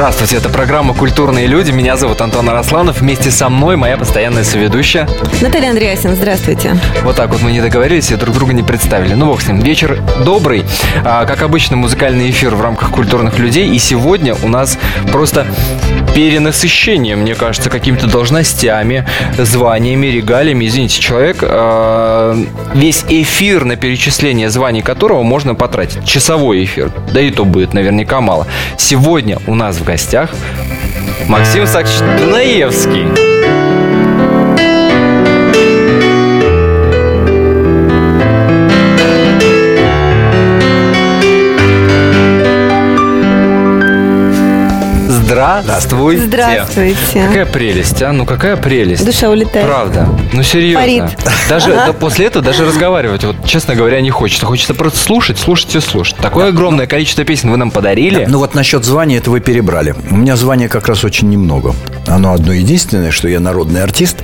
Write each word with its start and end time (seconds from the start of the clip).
Здравствуйте, 0.00 0.36
это 0.38 0.48
программа 0.48 0.94
«Культурные 0.94 1.46
люди». 1.46 1.72
Меня 1.72 1.94
зовут 1.98 2.22
Антон 2.22 2.48
Арасланов. 2.48 3.02
Вместе 3.02 3.30
со 3.30 3.50
мной 3.50 3.76
моя 3.76 3.98
постоянная 3.98 4.44
соведущая. 4.44 5.06
Наталья 5.42 5.68
Андреасин, 5.68 6.16
здравствуйте. 6.16 6.74
Вот 7.02 7.16
так 7.16 7.28
вот 7.28 7.42
мы 7.42 7.52
не 7.52 7.60
договорились 7.60 8.10
и 8.10 8.16
друг 8.16 8.34
друга 8.34 8.54
не 8.54 8.62
представили. 8.62 9.12
Ну, 9.12 9.26
бог 9.26 9.42
с 9.42 9.46
ним. 9.46 9.60
Вечер 9.60 10.00
добрый. 10.24 10.64
А, 11.04 11.26
как 11.26 11.42
обычно, 11.42 11.76
музыкальный 11.76 12.30
эфир 12.30 12.54
в 12.54 12.62
рамках 12.62 12.92
«Культурных 12.92 13.38
людей». 13.38 13.68
И 13.68 13.78
сегодня 13.78 14.34
у 14.42 14.48
нас 14.48 14.78
просто 15.12 15.46
перенасыщение, 16.14 17.14
мне 17.14 17.34
кажется, 17.34 17.68
какими-то 17.68 18.06
должностями, 18.06 19.06
званиями, 19.36 20.06
регалиями. 20.06 20.64
Извините, 20.64 20.98
человек, 20.98 21.40
э, 21.42 22.44
весь 22.72 23.04
эфир 23.06 23.66
на 23.66 23.76
перечисление 23.76 24.48
званий 24.48 24.80
которого 24.80 25.22
можно 25.22 25.54
потратить. 25.54 26.06
Часовой 26.06 26.64
эфир. 26.64 26.90
Да 27.12 27.20
и 27.20 27.30
то 27.30 27.44
будет 27.44 27.74
наверняка 27.74 28.22
мало. 28.22 28.46
Сегодня 28.78 29.38
у 29.46 29.54
нас 29.54 29.76
в 29.76 29.89
гостях. 29.90 30.30
Максим 31.26 31.66
Сакч 31.66 31.88
Здравствуйте. 45.30 46.22
Здравствуйте. 46.24 47.24
Какая 47.28 47.46
прелесть, 47.46 48.02
а? 48.02 48.10
Ну 48.12 48.26
какая 48.26 48.56
прелесть. 48.56 49.04
Душа 49.04 49.30
улетает. 49.30 49.64
Правда. 49.64 50.08
Ну 50.32 50.42
серьезно. 50.42 50.80
Парит. 50.80 51.18
Даже 51.48 51.68
да, 51.72 51.92
после 51.92 52.26
этого 52.26 52.44
даже 52.44 52.64
разговаривать, 52.64 53.22
вот 53.22 53.36
честно 53.44 53.76
говоря, 53.76 54.00
не 54.00 54.10
хочется. 54.10 54.44
Хочется 54.44 54.74
просто 54.74 54.98
слушать, 54.98 55.38
слушать 55.38 55.76
и 55.76 55.80
слушать. 55.80 56.16
Такое 56.16 56.48
огромное 56.48 56.88
количество 56.88 57.22
песен 57.24 57.48
вы 57.52 57.58
нам 57.58 57.70
подарили. 57.70 58.26
Ну 58.28 58.38
вот 58.38 58.56
насчет 58.56 58.84
звания 58.84 59.18
это 59.18 59.30
вы 59.30 59.38
перебрали. 59.38 59.94
У 60.10 60.16
меня 60.16 60.34
звания 60.34 60.68
как 60.68 60.88
раз 60.88 61.04
очень 61.04 61.28
немного. 61.28 61.76
Оно 62.08 62.32
одно 62.32 62.52
единственное, 62.52 63.12
что 63.12 63.28
я 63.28 63.38
народный 63.38 63.84
артист. 63.84 64.16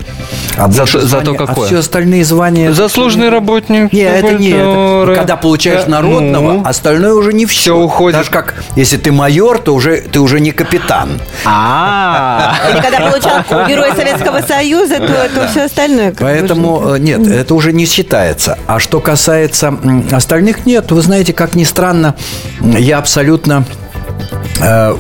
А 0.57 0.69
За- 0.69 0.79
больше 0.83 1.01
зато 1.03 1.27
звания- 1.33 1.39
какое? 1.39 1.65
А 1.67 1.69
все 1.69 1.79
остальные 1.79 2.25
звания... 2.25 2.73
Заслуженный 2.73 3.29
работник. 3.29 3.93
Не, 3.93 4.01
это 4.01 4.35
не 4.35 4.49
это. 4.51 5.13
Когда 5.15 5.37
получаешь 5.37 5.83
Э, 5.87 5.91
народного, 5.91 6.53
ну. 6.55 6.63
остальное 6.65 7.13
уже 7.15 7.33
не 7.33 7.47
все. 7.47 7.61
Всё 7.61 7.77
уходит. 7.79 8.19
Даже 8.19 8.31
как, 8.31 8.55
если 8.75 8.97
ты 8.97 9.13
майор, 9.13 9.59
то 9.59 9.73
уже 9.75 9.99
ты 9.99 10.19
уже 10.19 10.41
не 10.41 10.51
капитан. 10.51 10.96
А, 11.45 12.55
Или 12.71 12.81
когда 12.81 13.11
получал 13.11 13.67
Герой 13.67 13.93
Советского 13.95 14.41
Союза, 14.43 14.99
то 14.99 15.13
это 15.13 15.49
все 15.49 15.65
остальное. 15.65 16.15
Поэтому 16.19 16.95
э, 16.95 16.99
нет, 16.99 17.27
это 17.27 17.55
уже 17.55 17.73
не 17.73 17.87
считается. 17.87 18.59
А 18.67 18.79
что 18.79 19.01
касается 19.01 19.75
остальных, 20.13 20.67
нет. 20.67 20.91
Вы 20.91 21.03
знаете, 21.03 21.33
как 21.33 21.55
ни 21.55 21.65
странно, 21.65 22.15
я 22.61 22.99
абсолютно 22.99 23.65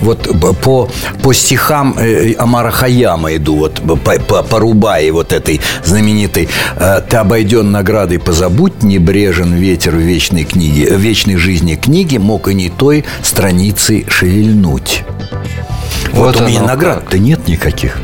вот 0.01 0.29
б- 0.35 0.53
по, 0.55 0.89
по 1.23 1.33
стихам 1.33 1.97
э, 1.99 2.35
Амара 2.39 2.71
Хаяма 2.71 3.35
иду, 3.37 3.57
вот 3.57 3.81
по, 3.81 3.97
по, 3.97 4.43
по 4.43 4.59
Рубае 4.59 5.13
вот 5.13 5.33
этой 5.33 5.61
знаменитой 5.85 6.49
э, 6.77 7.01
«Ты 7.09 7.17
обойден 7.17 7.71
наградой, 7.73 8.19
позабудь, 8.19 8.83
небрежен 8.83 9.55
ветер 9.55 9.93
в 9.93 10.01
вечной 10.01 10.45
книге, 10.45 10.95
в 10.95 11.01
вечной 11.01 11.37
жизни 11.37 11.75
книги, 11.77 12.19
мог 12.19 12.49
и 12.49 12.55
не 12.55 12.69
той 12.69 13.05
страницы 13.23 14.05
шевельнуть». 14.09 15.05
Вот, 16.13 16.37
Вот 16.37 16.41
у 16.43 16.47
меня 16.47 16.63
наград-то 16.63 17.19
нет 17.19 17.49
никаких. 17.49 17.99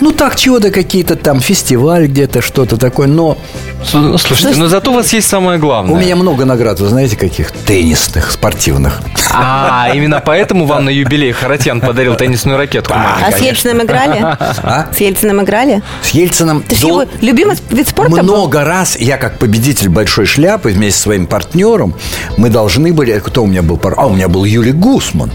Ну 0.00 0.12
так, 0.12 0.36
чего-то 0.36 0.70
какие-то 0.70 1.16
там, 1.16 1.40
фестиваль 1.40 2.06
где-то, 2.06 2.40
что-то 2.40 2.76
такое, 2.76 3.06
но 3.06 3.38
ну, 3.92 4.18
слушайте, 4.18 4.58
но 4.58 4.68
зато 4.68 4.90
у 4.90 4.94
вас 4.94 5.12
есть 5.12 5.28
самое 5.28 5.58
главное. 5.58 5.94
у 5.94 5.98
меня 5.98 6.16
много 6.16 6.44
наград, 6.44 6.80
вы 6.80 6.88
знаете, 6.88 7.16
каких? 7.16 7.52
Теннисных, 7.52 8.30
спортивных. 8.30 9.00
А, 9.32 9.90
именно 9.94 10.20
поэтому 10.24 10.66
вам 10.66 10.86
на 10.86 10.90
юбилей 10.90 11.32
Харатьян 11.32 11.80
подарил 11.80 12.14
теннисную 12.14 12.58
ракетку. 12.58 12.94
А 12.94 13.20
маленькую. 13.20 13.38
с 13.38 13.46
Ельциным 13.46 13.82
играли? 13.82 14.18
А? 14.20 14.88
С 14.92 15.00
Ельциным 15.00 15.42
играли? 15.42 15.82
С 16.02 16.10
Ельцином 16.10 16.64
Это 16.66 16.74
же 16.74 16.82
дол- 16.82 17.00
его 17.02 17.10
любимый 17.20 17.56
вид 17.70 17.88
спорта 17.88 18.22
много 18.22 18.64
раз 18.64 18.96
я 18.98 19.16
как 19.18 19.38
победитель 19.38 19.88
большой 19.88 20.26
шляпы 20.26 20.70
вместе 20.70 20.96
со 20.96 21.02
своим 21.04 21.26
партнером 21.26 21.94
мы 22.36 22.50
должны 22.50 22.92
были 22.92 23.18
кто 23.18 23.42
у 23.42 23.46
меня 23.46 23.62
был 23.62 23.76
пар- 23.76 23.94
а 23.96 24.06
у 24.06 24.10
меня 24.10 24.28
был 24.28 24.44
Юлий 24.44 24.72
Гусман 24.72 25.30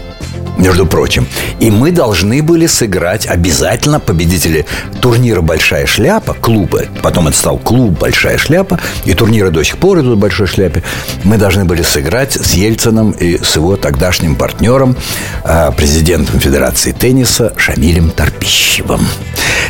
между 0.56 0.86
прочим. 0.86 1.26
И 1.60 1.70
мы 1.70 1.90
должны 1.90 2.42
были 2.42 2.66
сыграть 2.66 3.26
обязательно 3.26 4.00
победители 4.00 4.66
турнира 5.00 5.40
«Большая 5.40 5.86
шляпа», 5.86 6.34
клуба. 6.34 6.82
Потом 7.02 7.28
это 7.28 7.36
стал 7.36 7.58
клуб 7.58 7.98
«Большая 7.98 8.38
шляпа», 8.38 8.78
и 9.04 9.14
турниры 9.14 9.50
до 9.50 9.62
сих 9.64 9.78
пор 9.78 10.00
идут 10.00 10.16
в 10.18 10.20
«Большой 10.20 10.46
шляпе». 10.46 10.82
Мы 11.24 11.36
должны 11.38 11.64
были 11.64 11.82
сыграть 11.82 12.32
с 12.32 12.52
Ельцином 12.54 13.12
и 13.12 13.38
с 13.42 13.56
его 13.56 13.76
тогдашним 13.76 14.36
партнером, 14.36 14.96
э, 15.44 15.70
президентом 15.76 16.40
Федерации 16.40 16.92
тенниса 16.92 17.52
Шамилем 17.56 18.10
Торпищевым. 18.10 19.06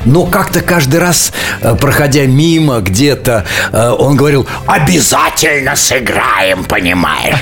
Но 0.05 0.25
как-то 0.27 0.61
каждый 0.63 1.01
раз, 1.01 1.33
э, 1.61 1.75
проходя 1.77 2.27
мимо 2.27 2.81
где-то, 2.81 3.45
э, 3.73 3.91
он 3.91 4.17
говорил, 4.17 4.47
обязательно 4.67 5.77
сыграем, 5.77 6.65
понимаешь? 6.65 7.37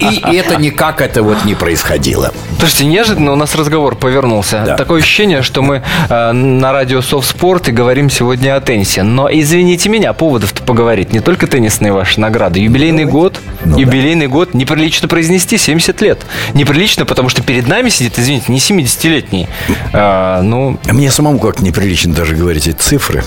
И- 0.00 0.04
и- 0.04 0.32
и 0.32 0.36
это 0.36 0.56
никак 0.56 1.00
это 1.00 1.22
вот 1.22 1.44
не 1.44 1.54
происходило. 1.54 2.32
Слушайте, 2.58 2.86
неожиданно 2.86 3.32
у 3.32 3.36
нас 3.36 3.54
разговор 3.54 3.96
повернулся. 3.96 4.62
Да. 4.64 4.76
Такое 4.76 5.00
ощущение, 5.02 5.42
что 5.42 5.62
мы 5.62 5.82
э, 6.08 6.32
на 6.32 6.72
радио 6.72 7.02
Софтспорт 7.02 7.68
и 7.68 7.72
говорим 7.72 8.08
сегодня 8.08 8.56
о 8.56 8.60
теннисе. 8.60 9.02
Но 9.02 9.28
извините 9.30 9.88
меня, 9.90 10.12
поводов-то 10.14 10.62
поговорить. 10.62 11.12
Не 11.12 11.20
только 11.20 11.46
теннисные 11.46 11.92
ваши 11.92 12.18
награды. 12.18 12.60
Юбилейный 12.60 13.04
год. 13.04 13.38
Ну 13.64 13.78
юбилейный 13.78 14.26
год. 14.26 14.54
Неприлично 14.54 15.06
произнести 15.06 15.58
70 15.58 16.00
лет. 16.00 16.24
Неприлично, 16.54 17.04
потому 17.04 17.28
что 17.28 17.42
перед 17.42 17.68
нами 17.68 17.90
сидит, 17.90 18.18
извините, 18.18 18.50
не 18.50 18.58
70-летний. 18.58 19.48
э, 19.92 20.40
ну, 20.42 20.78
Мне 20.86 21.10
самому 21.10 21.38
как-то 21.38 21.62
неприлично 21.62 22.14
даже 22.14 22.34
говорить 22.34 22.66
эти 22.66 22.76
цифры. 22.76 23.22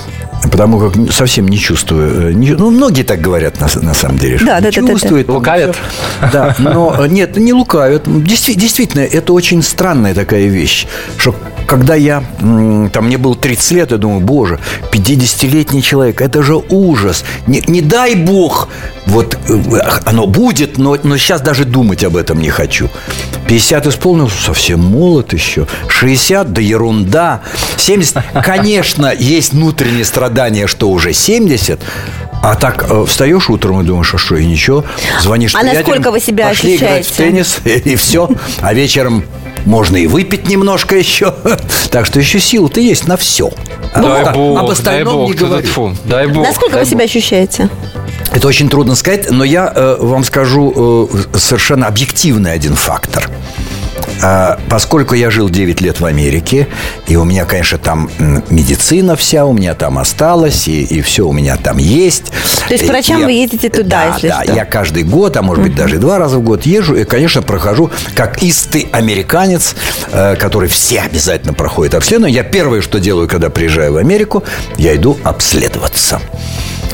Потому 0.52 0.80
как 0.80 1.12
совсем 1.12 1.48
не 1.48 1.58
чувствую. 1.58 2.30
э, 2.30 2.34
не- 2.34 2.52
ну, 2.56 2.72
многие 2.72 3.04
так 3.04 3.20
говорят 3.22 3.60
на, 3.60 3.68
на 3.82 3.94
самом 3.94 4.18
деле. 4.18 4.40
Да, 4.40 4.60
не 4.60 4.62
да, 4.62 4.72
да, 4.72 4.72
да, 4.72 4.82
да. 4.82 4.88
чувствует, 4.94 5.28
там 5.28 5.36
Лукавят? 5.36 5.76
Да, 6.32 6.56
но 6.60 6.96
э, 6.98 7.08
нет, 7.08 7.36
не 7.38 7.54
лукавят. 7.54 8.08
Действи- 8.08 8.54
Действительно, 8.56 9.02
это 9.02 9.34
очень 9.34 9.62
странная 9.62 10.14
такая 10.16 10.46
вещь, 10.48 10.88
что 11.18 11.36
когда 11.68 11.94
я, 11.94 12.24
там, 12.40 13.06
мне 13.06 13.18
было 13.20 13.36
30 13.36 13.72
лет, 13.74 13.92
я 13.92 13.98
думаю, 13.98 14.22
боже, 14.22 14.58
50-летний 14.92 15.84
человек, 15.84 16.20
это 16.22 16.42
же 16.42 16.56
ужас. 16.70 17.24
Не, 17.46 17.62
не 17.68 17.82
дай 17.82 18.16
бог, 18.16 18.70
вот 19.06 19.38
э, 19.48 19.54
оно 20.06 20.26
будет, 20.26 20.78
но, 20.80 20.98
но 21.04 21.18
сейчас 21.18 21.42
даже 21.42 21.66
думать 21.66 22.04
об 22.04 22.16
этом 22.16 22.40
не 22.40 22.50
хочу. 22.50 22.90
50 23.48 23.88
исполнился, 23.88 24.42
совсем 24.42 24.80
молод 24.80 25.34
еще. 25.34 25.68
60, 25.88 26.54
да 26.54 26.62
ерунда. 26.62 27.42
70, 27.80 28.24
конечно, 28.44 29.14
есть 29.14 29.54
внутреннее 29.54 30.06
страдание, 30.06 30.68
что 30.68 30.90
уже 30.90 31.14
70, 31.14 31.80
а 32.42 32.56
так 32.56 32.86
э, 32.90 33.06
встаешь 33.06 33.50
утром 33.50 33.82
и 33.82 33.84
думаешь, 33.84 34.14
а 34.14 34.18
что, 34.18 34.36
и 34.36 34.46
ничего, 34.46 34.86
звонишь 35.22 35.56
А 35.56 35.64
насколько 35.64 36.12
вы 36.12 36.20
себя 36.20 36.50
пошли 36.50 36.78
играть 36.78 37.06
в 37.06 37.12
ощущаете? 37.12 37.58
теннис, 37.58 37.60
и 37.86 37.96
все. 37.96 38.30
А 38.62 38.74
вечером 38.74 39.24
можно 39.66 39.98
и 39.98 40.08
выпить 40.08 40.48
немножко 40.48 40.98
еще. 40.98 41.34
Так 41.90 42.06
что 42.06 42.20
еще 42.20 42.40
силы-то 42.40 42.80
есть 42.80 43.08
на 43.08 43.18
все. 43.18 43.52
дай 43.96 44.24
об 44.24 44.36
бог, 44.36 44.62
дай 44.62 44.72
остальном 44.72 45.16
бог, 45.16 45.30
не 45.30 45.34
говорю. 45.36 45.68
тьфу, 45.68 45.96
дай 46.06 46.28
бог. 46.28 46.46
Насколько 46.46 46.76
дай 46.76 46.84
вы 46.84 46.90
себя 46.90 47.06
ощущаете? 47.06 47.70
Это 48.32 48.48
очень 48.48 48.70
трудно 48.70 48.96
сказать, 48.96 49.32
но 49.32 49.44
я 49.44 49.72
э, 49.76 49.98
вам 50.00 50.24
скажу 50.24 51.10
э, 51.34 51.38
совершенно 51.38 51.88
объективный 51.88 52.54
один 52.54 52.76
фактор. 52.76 53.30
А, 54.22 54.60
Поскольку 54.70 55.16
я 55.16 55.30
жил 55.30 55.50
9 55.50 55.82
лет 55.82 56.00
в 56.00 56.06
Америке, 56.06 56.68
и 57.08 57.16
у 57.16 57.24
меня, 57.24 57.46
конечно, 57.46 57.78
там 57.78 58.10
медицина 58.50 59.16
вся 59.16 59.46
у 59.46 59.54
меня 59.54 59.74
там 59.74 59.98
осталась, 59.98 60.68
и, 60.68 60.84
и 60.84 61.02
все 61.02 61.28
у 61.28 61.32
меня 61.32 61.56
там 61.58 61.78
есть. 61.78 62.32
То 62.68 62.74
есть 62.74 62.86
к 62.86 62.90
врачам 62.90 63.20
я- 63.22 63.26
вы 63.26 63.32
ездите 63.32 63.70
туда, 63.70 63.90
да, 63.90 64.14
если 64.14 64.28
да, 64.28 64.44
что? 64.44 64.54
я 64.54 64.66
каждый 64.66 65.04
год, 65.04 65.38
а 65.38 65.42
может 65.42 65.64
быть 65.64 65.76
даже 65.76 65.98
два 65.98 66.18
раза 66.18 66.38
в 66.38 66.44
год 66.44 66.66
езжу, 66.66 66.96
и, 66.96 67.04
конечно, 67.04 67.42
прохожу 67.42 67.92
как 68.16 68.44
истый 68.44 68.88
американец, 68.92 69.76
э, 70.12 70.36
который 70.36 70.70
все 70.70 71.02
обязательно 71.02 71.54
проходит 71.54 71.96
обследование. 71.96 72.36
Я 72.38 72.44
первое, 72.44 72.82
что 72.82 73.00
делаю, 73.00 73.28
когда 73.28 73.50
приезжаю 73.50 73.94
в 73.94 73.98
Америку, 73.98 74.44
я 74.78 74.96
иду 74.96 75.18
обследоваться. 75.24 76.20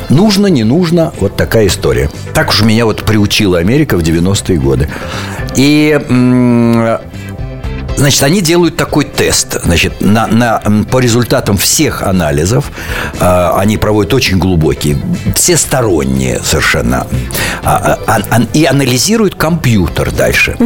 Нужно, 0.10 0.48
не 0.48 0.64
нужно, 0.64 1.14
вот 1.20 1.36
такая 1.36 1.68
история. 1.68 2.10
Так 2.34 2.50
уж 2.50 2.62
меня 2.62 2.86
вот 2.86 3.04
приучила 3.04 3.58
Америка 3.58 3.98
в 3.98 4.02
90-е 4.02 4.58
годы. 4.60 4.88
И 5.56 6.00
Значит, 7.98 8.24
они 8.24 8.42
делают 8.42 8.76
такой 8.76 9.06
тест. 9.06 9.58
Значит, 9.64 10.02
на, 10.02 10.28
на, 10.28 10.62
по 10.92 11.00
результатам 11.00 11.58
всех 11.58 12.02
анализов 12.02 12.72
э, 13.20 13.50
они 13.56 13.78
проводят 13.78 14.14
очень 14.14 14.38
глубокие, 14.38 14.98
всесторонние 15.36 16.42
совершенно, 16.44 17.08
а, 17.64 17.98
а, 18.06 18.20
а, 18.30 18.42
и 18.54 18.66
анализируют 18.66 19.36
компьютер 19.36 20.12
дальше. 20.12 20.58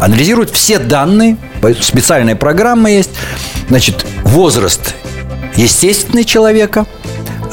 Анализируют 0.00 0.50
все 0.50 0.78
данные, 0.78 1.36
специальная 1.80 2.36
программа 2.36 2.90
есть. 2.90 3.10
Значит, 3.68 4.06
возраст 4.22 4.94
естественный 5.56 6.24
человека, 6.24 6.86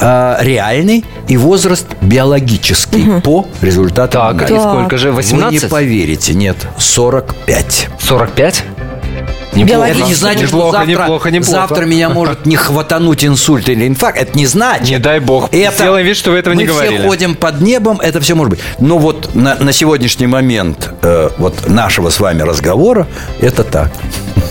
э, 0.00 0.36
реальный 0.40 1.04
и 1.28 1.36
возраст 1.36 1.86
биологический 2.00 3.20
по 3.22 3.46
результатам 3.62 4.38
Так, 4.38 4.50
и 4.50 4.54
анализа. 4.54 4.70
сколько 4.70 4.98
же? 4.98 5.12
Вы 5.12 5.22
не 5.22 5.32
18? 5.32 5.70
поверите, 5.70 6.34
нет, 6.34 6.56
45. 6.78 7.88
45? 8.00 8.64
Биологически. 9.62 10.00
Это 10.00 10.08
не 10.08 10.14
значит, 10.14 10.48
что 10.48 10.56
неплохо, 10.56 10.72
завтра, 10.78 10.90
неплохо, 10.90 11.30
неплохо. 11.30 11.52
завтра 11.52 11.84
меня 11.84 12.08
может 12.08 12.46
не 12.46 12.56
хватануть 12.56 13.24
инсульт 13.24 13.68
или 13.68 13.86
инфаркт. 13.86 14.18
Это 14.18 14.36
не 14.36 14.46
значит. 14.46 14.88
Не 14.88 14.98
дай 14.98 15.20
бог. 15.20 15.48
Сделаем 15.52 16.06
вид, 16.06 16.16
что 16.16 16.32
вы 16.32 16.38
этого 16.38 16.54
мы 16.54 16.62
не 16.62 16.66
говорили. 16.66 16.98
все 16.98 17.06
ходим 17.06 17.34
под 17.34 17.60
небом, 17.60 18.00
это 18.00 18.20
все 18.20 18.34
может 18.34 18.50
быть. 18.50 18.60
Но 18.78 18.98
вот 18.98 19.34
на, 19.34 19.54
на 19.56 19.72
сегодняшний 19.72 20.26
момент 20.26 20.90
э, 21.02 21.30
вот 21.38 21.68
нашего 21.68 22.10
с 22.10 22.20
вами 22.20 22.42
разговора 22.42 23.06
это 23.40 23.64
так. 23.64 23.90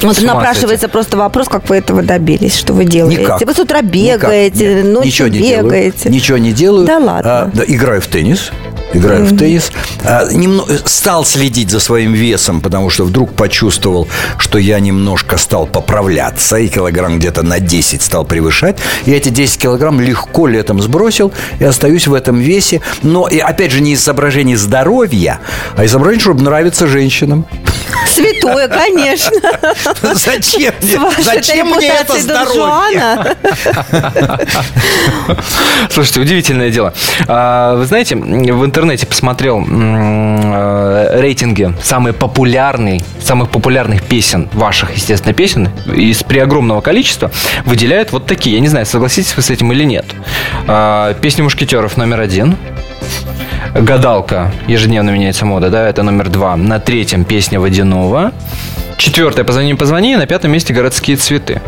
Вот 0.02 0.22
напрашивается 0.22 0.90
просто 0.90 1.18
вопрос, 1.18 1.48
как 1.48 1.70
вы 1.70 1.78
этого 1.78 2.04
добились, 2.04 2.58
что 2.58 2.74
вы 2.74 2.86
делаете. 2.86 3.22
Никак. 3.22 3.42
Вы 3.42 3.54
с 3.54 3.60
утра 3.60 3.82
Никак. 3.82 3.92
бегаете, 3.92 4.76
Нет, 4.76 4.86
ночью 4.86 5.06
ничего 5.06 5.28
не 5.28 5.40
бегаете. 5.40 5.98
Делаю, 6.04 6.16
ничего 6.16 6.38
не 6.38 6.52
делаю. 6.52 6.86
Да 6.86 6.98
ладно. 7.00 7.22
А, 7.24 7.52
да, 7.54 7.64
играю 7.66 8.02
в 8.02 8.08
теннис. 8.08 8.52
Играю 8.94 9.26
в 9.26 9.36
теннис. 9.38 9.72
А, 10.04 10.26
немно- 10.32 10.66
стал 10.88 11.26
следить 11.26 11.70
за 11.72 11.80
своим 11.80 12.14
весом, 12.14 12.62
потому 12.62 12.90
что 12.90 13.04
вдруг 13.06 13.34
почувствовал, 13.34 14.08
что 14.38 14.58
я 14.58 14.80
немножко 14.80 15.38
стал 15.38 15.66
поправляться, 15.66 16.58
и 16.58 16.68
килограмм 16.68 17.18
где-то 17.20 17.42
на 17.44 17.60
10 17.60 18.02
стал 18.02 18.24
превышать. 18.26 18.78
И 19.06 19.12
эти 19.12 19.30
10 19.30 19.58
килограмм 19.62 20.00
легко 20.00 20.48
летом 20.48 20.82
сбросил, 20.82 21.32
и 21.60 21.64
остаюсь 21.64 22.08
в 22.08 22.14
этом 22.14 22.40
весе. 22.40 22.82
Но, 23.02 23.28
и 23.28 23.40
опять 23.40 23.72
же, 23.72 23.82
не 23.82 23.94
из 23.94 24.04
соображений 24.04 24.56
здоровья, 24.56 25.40
а 25.76 25.84
из 25.84 25.92
соображений, 25.92 26.22
чтобы 26.22 26.44
нравиться 26.44 26.88
женщинам. 26.88 27.46
Святое, 28.14 28.68
конечно. 28.68 29.32
Зачем 30.14 30.74
мне, 30.82 31.24
зачем 31.24 31.68
мне 31.72 31.88
это 31.88 32.20
здоровье? 32.20 33.36
Слушайте, 35.90 36.20
удивительное 36.22 36.70
дело. 36.70 36.94
А, 37.28 37.76
Вы 37.76 37.86
знаете, 37.86 38.16
в 38.16 38.66
интернете 38.66 38.83
посмотрел 39.06 39.58
м, 39.58 40.40
э, 40.54 41.20
рейтинги 41.20 41.74
самые 41.82 42.14
популярные, 42.14 43.02
самых 43.22 43.50
популярных 43.50 44.04
песен, 44.04 44.50
ваших, 44.54 44.96
естественно, 44.96 45.34
песен, 45.34 45.70
из 45.96 46.24
при 46.24 46.40
огромного 46.40 46.82
количества 46.82 47.32
выделяют 47.66 48.12
вот 48.12 48.26
такие. 48.26 48.56
Я 48.56 48.62
не 48.62 48.68
знаю, 48.68 48.86
согласитесь 48.86 49.36
вы 49.36 49.42
с 49.42 49.50
этим 49.50 49.72
или 49.72 49.84
нет. 49.84 50.06
А, 50.68 51.14
Песня 51.16 51.44
мушкетеров 51.44 51.98
номер 51.98 52.20
один. 52.20 52.56
Гадалка. 53.74 54.52
Ежедневно 54.68 55.10
меняется 55.10 55.46
мода, 55.46 55.70
да, 55.70 55.88
это 55.88 56.04
номер 56.04 56.30
два. 56.30 56.56
На 56.56 56.80
третьем 56.80 57.24
песня 57.24 57.60
Водянова. 57.60 58.32
Четвертое 58.98 59.44
«Позвони, 59.44 59.74
позвони». 59.74 60.16
На 60.16 60.28
пятом 60.28 60.52
месте 60.52 60.74
«Городские 60.74 61.18
цветы». 61.18 61.62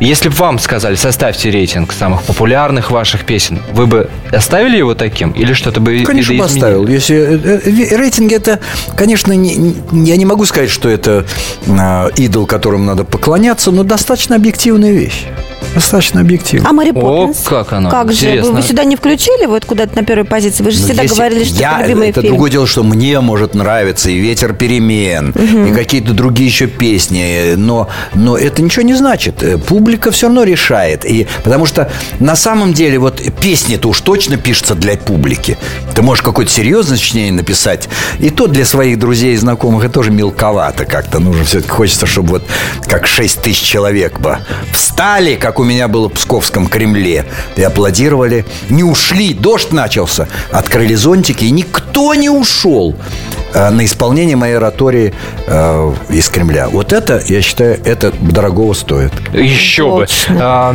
Если 0.00 0.28
бы 0.28 0.34
вам 0.34 0.58
сказали, 0.58 0.96
составьте 0.96 1.50
рейтинг 1.50 1.92
самых 1.92 2.22
популярных 2.22 2.90
ваших 2.90 3.24
песен, 3.24 3.60
вы 3.72 3.86
бы 3.86 4.10
оставили 4.32 4.76
его 4.76 4.94
таким 4.94 5.30
или 5.32 5.52
что-то 5.52 5.80
бы 5.80 6.02
Конечно, 6.04 6.34
бы 6.34 6.44
оставил. 6.44 6.86
Если 6.88 7.16
э, 7.16 7.60
э, 7.64 7.96
рейтинг 7.96 8.32
это, 8.32 8.58
конечно, 8.96 9.32
не- 9.32 9.54
не- 9.56 10.10
я 10.10 10.16
не 10.16 10.24
могу 10.24 10.44
сказать, 10.44 10.70
что 10.70 10.88
это 10.88 11.24
э, 11.66 12.10
идол, 12.16 12.46
которому 12.46 12.84
надо 12.84 13.04
поклоняться, 13.04 13.70
но 13.70 13.84
достаточно 13.84 14.36
объективная 14.36 14.90
вещь. 14.92 15.24
Достаточно 15.74 16.20
объективно. 16.20 16.68
А 16.68 16.72
Мэри 16.72 16.90
О, 16.90 17.00
Поппинс? 17.00 17.42
как 17.46 17.72
оно, 17.72 17.90
Как 17.90 18.12
же? 18.12 18.26
Вы, 18.26 18.30
интересно. 18.32 18.52
вы 18.52 18.62
сюда 18.62 18.84
не 18.84 18.96
включили 18.96 19.46
вот 19.46 19.64
куда-то 19.64 19.96
на 19.96 20.04
первой 20.04 20.24
позиции? 20.24 20.62
Вы 20.62 20.70
же 20.70 20.80
Но 20.80 20.86
всегда 20.86 21.02
если 21.02 21.14
говорили, 21.16 21.44
что 21.44 21.58
я, 21.60 21.78
это 21.80 21.88
любимый 21.88 22.08
это 22.10 22.20
фильм. 22.20 22.32
другое 22.34 22.50
дело, 22.50 22.66
что 22.66 22.82
мне 22.82 23.20
может 23.20 23.54
нравиться 23.54 24.10
и 24.10 24.16
ветер 24.18 24.52
перемен, 24.52 25.30
и 25.30 25.72
какие-то 25.72 26.12
другие 26.12 26.48
еще 26.48 26.66
песни, 26.66 27.54
но, 27.56 27.88
но 28.14 28.36
это 28.36 28.60
ничего 28.62 28.82
не 28.82 28.94
значит. 28.94 29.42
Э, 29.42 29.56
Публика 29.58 30.10
все 30.10 30.26
равно 30.26 30.42
решает. 30.44 31.04
И, 31.04 31.26
потому 31.42 31.64
что 31.66 31.90
на 32.20 32.36
самом 32.36 32.74
деле 32.74 32.98
вот 32.98 33.22
песни-то 33.40 33.88
уж 33.88 34.00
точно 34.02 34.36
пишутся 34.36 34.74
для 34.74 34.96
публики. 34.96 35.56
Ты 35.94 36.02
можешь 36.02 36.22
какое-то 36.22 36.50
серьезное 36.52 36.98
сочинение 36.98 37.32
написать, 37.32 37.88
и 38.18 38.28
то 38.30 38.46
для 38.46 38.64
своих 38.66 38.98
друзей 38.98 39.34
и 39.34 39.36
знакомых 39.36 39.84
это 39.84 39.94
тоже 39.94 40.10
мелковато 40.10 40.84
как-то. 40.84 41.18
Нужно 41.18 41.44
все-таки 41.44 41.70
хочется, 41.70 42.06
чтобы 42.06 42.28
вот 42.30 42.42
как 42.88 43.06
6 43.06 43.40
тысяч 43.40 43.62
человек 43.62 44.20
бы 44.20 44.38
встали, 44.72 45.36
как 45.36 45.58
у 45.62 45.64
меня 45.64 45.86
было 45.88 46.08
в 46.08 46.12
Псковском 46.12 46.66
Кремле, 46.66 47.24
и 47.56 47.62
аплодировали. 47.62 48.44
Не 48.68 48.82
ушли, 48.82 49.32
дождь 49.32 49.72
начался. 49.72 50.28
Открыли 50.50 50.94
зонтики, 50.94 51.44
и 51.44 51.50
никто 51.50 52.14
не 52.14 52.28
ушел 52.28 52.96
э, 53.54 53.70
на 53.70 53.84
исполнение 53.84 54.36
моей 54.36 54.56
оратории 54.56 55.14
э, 55.46 55.94
из 56.10 56.28
Кремля. 56.28 56.68
Вот 56.68 56.92
это, 56.92 57.22
я 57.26 57.40
считаю, 57.42 57.80
это 57.84 58.12
дорогого 58.20 58.72
стоит. 58.74 59.12
Еще 59.32 59.88
бы. 59.88 60.06
А, 60.30 60.72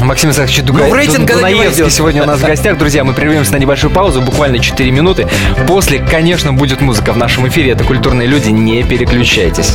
Максим 0.00 0.30
Александрович 0.30 0.62
Дуга... 0.62 0.86
Ну, 0.88 0.94
рейтинг 0.94 1.26
Ду- 1.28 1.34
Дунаевский 1.34 1.90
сегодня 1.90 2.22
у 2.22 2.26
нас 2.26 2.40
в 2.40 2.44
гостях. 2.46 2.78
Друзья, 2.78 3.04
мы 3.04 3.12
прервемся 3.12 3.52
на 3.52 3.56
небольшую 3.58 3.92
паузу, 3.92 4.22
буквально 4.22 4.58
4 4.58 4.90
минуты. 4.90 5.28
После, 5.68 5.98
конечно, 5.98 6.54
будет 6.54 6.80
музыка 6.80 7.12
в 7.12 7.18
нашем 7.18 7.46
эфире. 7.48 7.72
Это 7.72 7.84
«Культурные 7.84 8.26
люди». 8.26 8.48
Не 8.48 8.82
переключайтесь. 8.82 9.74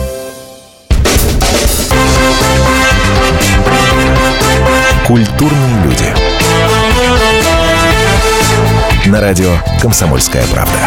Культурные 5.11 5.83
люди. 5.83 6.05
На 9.07 9.19
радио 9.19 9.49
«Комсомольская 9.81 10.45
правда». 10.53 10.79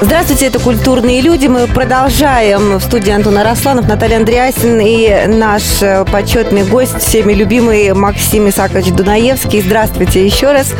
Здравствуйте, 0.00 0.46
это 0.46 0.58
«Культурные 0.58 1.20
люди». 1.20 1.48
Мы 1.48 1.66
продолжаем 1.66 2.78
в 2.78 2.80
студии 2.80 3.10
Антона 3.10 3.44
Росланов, 3.44 3.86
Наталья 3.88 4.16
Андреасин 4.16 4.80
и 4.80 5.26
наш 5.26 5.82
э, 5.82 6.04
почетный 6.04 6.64
гость, 6.64 6.98
всеми 7.00 7.32
любимый 7.32 7.92
Максим 7.94 8.48
Исакович 8.48 8.92
Дунаевский. 8.92 9.60
Здравствуйте 9.60 10.24
еще 10.24 10.52
раз. 10.52 10.72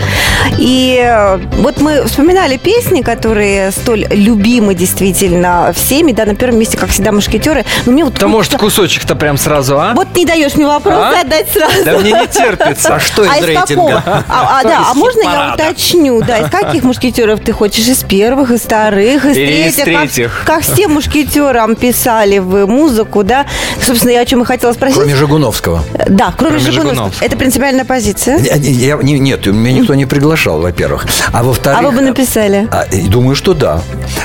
И 0.58 1.00
э, 1.04 1.36
вот 1.58 1.80
мы 1.80 2.04
вспоминали 2.04 2.56
песни, 2.56 3.02
которые 3.02 3.70
столь 3.70 4.06
любимы 4.10 4.74
действительно 4.74 5.72
всеми. 5.74 6.12
Да, 6.12 6.24
на 6.24 6.34
первом 6.34 6.58
месте, 6.58 6.76
как 6.76 6.90
всегда, 6.90 7.12
«Мушкетеры». 7.12 7.64
Но 7.86 7.92
мне 7.92 8.04
вот 8.04 8.14
Да 8.18 8.26
может 8.28 8.54
кусочек-то 8.54 9.14
прям 9.14 9.36
сразу, 9.38 9.78
а? 9.78 9.92
Вот 9.94 10.08
не 10.16 10.24
даешь 10.24 10.54
мне 10.54 10.66
вопрос 10.66 10.94
А? 10.96 11.12
задать 11.22 11.48
сразу. 11.52 11.84
Да 11.84 11.98
мне 11.98 12.12
не 12.12 12.26
терпится. 12.26 12.94
А 12.96 13.00
что 13.00 13.24
из 13.24 13.30
а 13.30 13.36
из 13.38 13.44
рейтинга? 13.44 14.02
А, 14.28 14.60
а, 14.60 14.62
да, 14.64 14.86
а 14.90 14.94
можно 14.94 15.20
я 15.22 15.54
уточню? 15.54 16.22
Да, 16.22 16.38
из 16.38 16.50
каких 16.50 16.82
мушкетеров 16.84 17.40
ты 17.40 17.52
хочешь? 17.52 17.86
Из 17.86 18.02
первых, 18.02 18.50
из 18.50 18.62
вторых, 18.62 19.24
из 19.26 19.36
Или 19.36 19.68
из 19.68 19.74
третьих? 19.76 20.42
Как-. 20.44 20.58
Как, 20.64 20.74
все 20.74 20.88
мушкетерам 20.88 21.76
писали 21.76 22.38
в 22.38 22.66
музыку, 22.66 23.22
да? 23.22 23.46
Собственно, 23.84 24.12
я 24.12 24.20
о 24.20 24.24
чем 24.26 24.42
и 24.42 24.44
хотела 24.44 24.72
спросить. 24.72 24.96
Кроме 24.96 25.14
Жигуновского. 25.14 25.82
Да, 26.08 26.32
кроме, 26.36 26.58
Кроме 26.58 26.58
Жигуновского. 26.58 26.90
Жигуновского. 26.94 27.26
Это 27.26 27.36
принципиальная 27.36 27.84
позиция. 27.84 28.38
Я- 28.38 28.56
я- 28.56 28.96
не- 29.02 29.18
нет, 29.18 29.46
меня 29.46 29.80
никто 29.80 29.94
не 29.94 30.06
приглашал, 30.06 30.37
во-первых. 30.46 31.06
А 31.32 31.42
во-вторых... 31.42 31.80
А 31.80 31.82
вы 31.82 31.92
бы 31.92 32.00
написали? 32.00 32.68
А, 32.70 32.86
думаю, 33.08 33.34
что 33.34 33.54
да. 33.54 33.80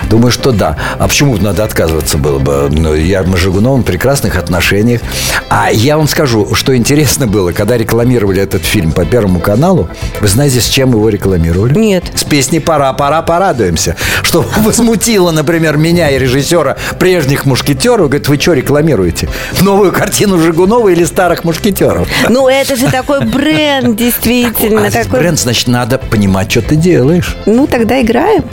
Думаю, 0.09 0.31
что 0.31 0.51
да. 0.51 0.77
А 0.99 1.07
почему 1.07 1.35
надо 1.37 1.63
отказываться 1.63 2.17
было 2.17 2.39
бы? 2.39 2.69
Ну, 2.71 2.93
я 2.93 3.23
с 3.23 3.37
Жигуновым 3.37 3.81
в 3.81 3.85
прекрасных 3.85 4.37
отношениях. 4.37 5.01
А 5.49 5.71
я 5.71 5.97
вам 5.97 6.07
скажу, 6.07 6.55
что 6.55 6.75
интересно 6.75 7.27
было, 7.27 7.51
когда 7.51 7.77
рекламировали 7.77 8.41
этот 8.41 8.63
фильм 8.63 8.91
по 8.91 9.05
Первому 9.05 9.39
каналу, 9.39 9.89
вы 10.21 10.27
знаете, 10.27 10.61
с 10.61 10.67
чем 10.67 10.91
его 10.91 11.09
рекламировали? 11.09 11.77
Нет. 11.77 12.05
С 12.15 12.23
песней 12.23 12.59
«Пора, 12.59 12.93
пора, 12.93 13.21
порадуемся». 13.21 13.95
Что 14.21 14.45
возмутило, 14.57 15.31
например, 15.31 15.77
меня 15.77 16.09
и 16.09 16.19
режиссера 16.19 16.77
прежних 16.99 17.45
«Мушкетеров». 17.45 18.07
Говорит, 18.07 18.27
вы 18.27 18.39
что 18.39 18.53
рекламируете? 18.53 19.29
Новую 19.61 19.91
картину 19.91 20.39
Жигунова 20.39 20.89
или 20.89 21.03
старых 21.03 21.43
«Мушкетеров»? 21.43 22.07
Ну, 22.29 22.47
это 22.47 22.75
же 22.75 22.87
такой 22.89 23.25
бренд, 23.25 23.95
действительно. 23.97 24.85
А 24.85 24.89
здесь 24.89 25.05
такой... 25.05 25.19
бренд, 25.19 25.39
значит, 25.39 25.67
надо 25.67 25.99
понимать, 26.03 26.51
что 26.51 26.61
ты 26.61 26.75
делаешь. 26.75 27.35
Ну, 27.45 27.67
тогда 27.67 28.01
играем. 28.01 28.43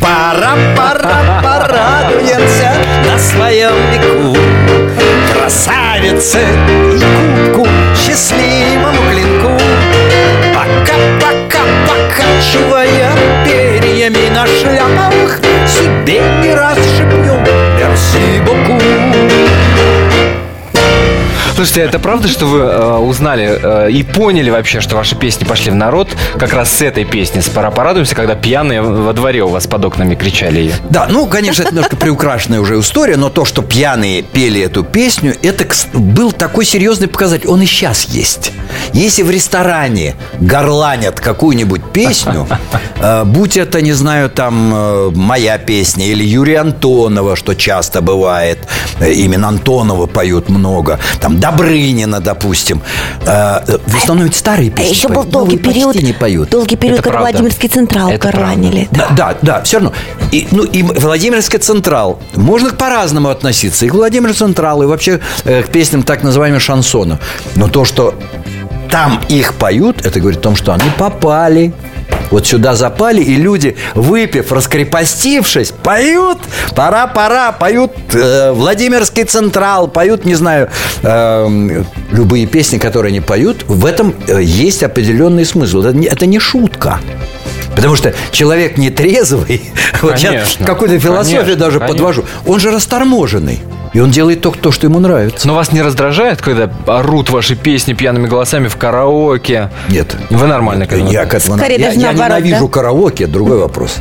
Пора, 0.00 0.56
пора, 0.76 1.40
порадуемся 1.42 2.74
на 3.06 3.18
своем 3.18 3.72
веку 3.92 4.36
Красавице 5.32 6.40
и 6.96 7.52
кубку, 7.54 7.68
счастливому 7.96 8.98
клинку 9.12 9.50
Пока-пока, 10.52 11.60
покачивая 11.86 13.12
перьями 13.44 14.28
на 14.34 14.44
шляпах 14.46 15.38
Себе 15.68 16.20
не 16.42 16.52
раз 16.52 16.78
Слушайте, 21.62 21.82
это 21.82 22.00
правда, 22.00 22.26
что 22.26 22.46
вы 22.46 22.58
э, 22.58 22.96
узнали 22.96 23.60
э, 23.62 23.90
и 23.92 24.02
поняли 24.02 24.50
вообще, 24.50 24.80
что 24.80 24.96
ваши 24.96 25.14
песни 25.14 25.44
пошли 25.44 25.70
в 25.70 25.76
народ 25.76 26.08
как 26.36 26.52
раз 26.54 26.72
с 26.72 26.82
этой 26.82 27.04
песни, 27.04 27.38
с 27.38 27.48
«Пора 27.48 27.70
порадуемся», 27.70 28.16
когда 28.16 28.34
пьяные 28.34 28.82
во 28.82 29.12
дворе 29.12 29.44
у 29.44 29.48
вас 29.48 29.68
под 29.68 29.84
окнами 29.84 30.16
кричали 30.16 30.58
ее? 30.58 30.74
Да, 30.90 31.06
ну, 31.08 31.24
конечно, 31.28 31.62
это 31.62 31.70
немножко 31.70 31.94
приукрашенная 31.94 32.58
уже 32.58 32.80
история, 32.80 33.16
но 33.16 33.30
то, 33.30 33.44
что 33.44 33.62
пьяные 33.62 34.22
пели 34.22 34.60
эту 34.60 34.82
песню, 34.82 35.36
это 35.40 35.64
был 35.92 36.32
такой 36.32 36.64
серьезный 36.64 37.06
показатель. 37.06 37.46
Он 37.46 37.62
и 37.62 37.66
сейчас 37.66 38.06
есть. 38.06 38.50
Если 38.92 39.22
в 39.22 39.30
ресторане 39.30 40.16
горланят 40.40 41.20
какую-нибудь 41.20 41.92
песню, 41.92 42.48
э, 42.98 43.22
будь 43.24 43.56
это, 43.56 43.80
не 43.80 43.92
знаю, 43.92 44.30
там 44.30 44.72
э, 44.74 45.10
моя 45.14 45.58
песня 45.58 46.06
или 46.06 46.24
Юрия 46.24 46.58
Антонова, 46.58 47.36
что 47.36 47.54
часто 47.54 48.00
бывает, 48.00 48.58
э, 48.98 49.12
именно 49.12 49.46
Антонова 49.46 50.06
поют 50.06 50.48
много, 50.48 50.98
там 51.20 51.38
Добрынина, 51.56 52.20
допустим, 52.20 52.82
э, 53.24 53.60
в 53.86 53.96
основном 53.96 54.26
ведь 54.26 54.36
старые 54.36 54.70
А 54.70 54.76
песни 54.76 54.90
еще 54.90 55.08
был 55.08 55.16
поют. 55.22 55.30
долгий 55.30 55.56
Новые 55.56 55.72
период, 55.74 55.92
почти 55.92 56.06
не 56.06 56.12
поют. 56.12 56.50
долгий 56.50 56.76
период, 56.76 56.98
Это 56.98 57.02
когда 57.04 57.18
правда. 57.18 57.32
Владимирский 57.38 57.68
Централ 57.68 58.10
Это 58.10 58.28
горланили. 58.30 58.88
Да, 58.90 59.08
да, 59.16 59.36
да, 59.42 59.62
все 59.62 59.78
равно. 59.78 59.92
И, 60.30 60.48
ну, 60.50 60.64
и 60.64 60.82
Владимирский 60.82 61.58
Централ. 61.58 62.20
Можно 62.34 62.70
по-разному 62.70 63.28
относиться. 63.28 63.86
И 63.86 63.88
к 63.88 63.94
Владимиру 63.94 64.32
Централу, 64.34 64.82
и 64.84 64.86
вообще 64.86 65.20
э, 65.44 65.62
к 65.62 65.68
песням 65.68 66.02
так 66.02 66.22
называемых 66.22 66.60
шансонов. 66.62 67.18
Но 67.56 67.68
то, 67.68 67.84
что 67.84 68.14
там 68.90 69.20
их 69.28 69.54
поют, 69.54 70.04
это 70.04 70.20
говорит 70.20 70.40
о 70.40 70.42
том, 70.42 70.56
что 70.56 70.72
они 70.72 70.84
попали. 70.98 71.72
Вот 72.32 72.46
сюда 72.46 72.74
запали, 72.74 73.22
и 73.22 73.34
люди, 73.34 73.76
выпив, 73.94 74.50
раскрепостившись, 74.52 75.70
поют, 75.70 76.38
пора, 76.74 77.06
пора, 77.06 77.52
поют 77.52 77.92
э, 78.14 78.52
Владимирский 78.52 79.24
Централ, 79.24 79.86
поют, 79.86 80.24
не 80.24 80.34
знаю, 80.34 80.70
э, 81.02 81.82
любые 82.10 82.46
песни, 82.46 82.78
которые 82.78 83.10
они 83.10 83.20
поют, 83.20 83.64
в 83.68 83.84
этом 83.84 84.14
э, 84.26 84.42
есть 84.42 84.82
определенный 84.82 85.44
смысл. 85.44 85.82
Это 85.82 85.94
не, 85.94 86.06
это 86.06 86.24
не 86.24 86.38
шутка. 86.38 87.00
Потому 87.76 87.96
что 87.96 88.14
человек 88.30 88.78
нетрезвый, 88.78 89.70
вот 90.00 90.18
сейчас 90.18 90.32
Конечно. 90.32 90.66
какую-то 90.66 90.98
философию 90.98 91.40
Конечно, 91.40 91.60
даже 91.60 91.78
конечно. 91.80 91.94
подвожу, 91.94 92.24
он 92.46 92.60
же 92.60 92.70
расторможенный. 92.70 93.60
И 93.92 94.00
он 94.00 94.10
делает 94.10 94.40
только 94.40 94.58
то, 94.58 94.72
что 94.72 94.86
ему 94.86 94.98
нравится. 95.00 95.46
Но 95.46 95.54
вас 95.54 95.70
не 95.72 95.82
раздражает, 95.82 96.40
когда 96.40 96.70
орут 96.86 97.28
ваши 97.30 97.56
песни 97.56 97.92
пьяными 97.92 98.26
голосами 98.26 98.68
в 98.68 98.76
караоке? 98.76 99.70
Нет. 99.88 100.16
Вы 100.30 100.46
нормально 100.46 100.86
к 100.86 100.92
этому 100.92 101.10
Я, 101.12 101.26
к 101.26 101.34
этому- 101.34 101.58
Скорее 101.58 101.78
я- 101.78 101.86
даже 101.88 102.00
я 102.00 102.06
наоборот, 102.12 102.38
ненавижу 102.38 102.66
да? 102.68 102.72
караоке, 102.72 103.26
другой 103.26 103.58
вопрос. 103.58 103.96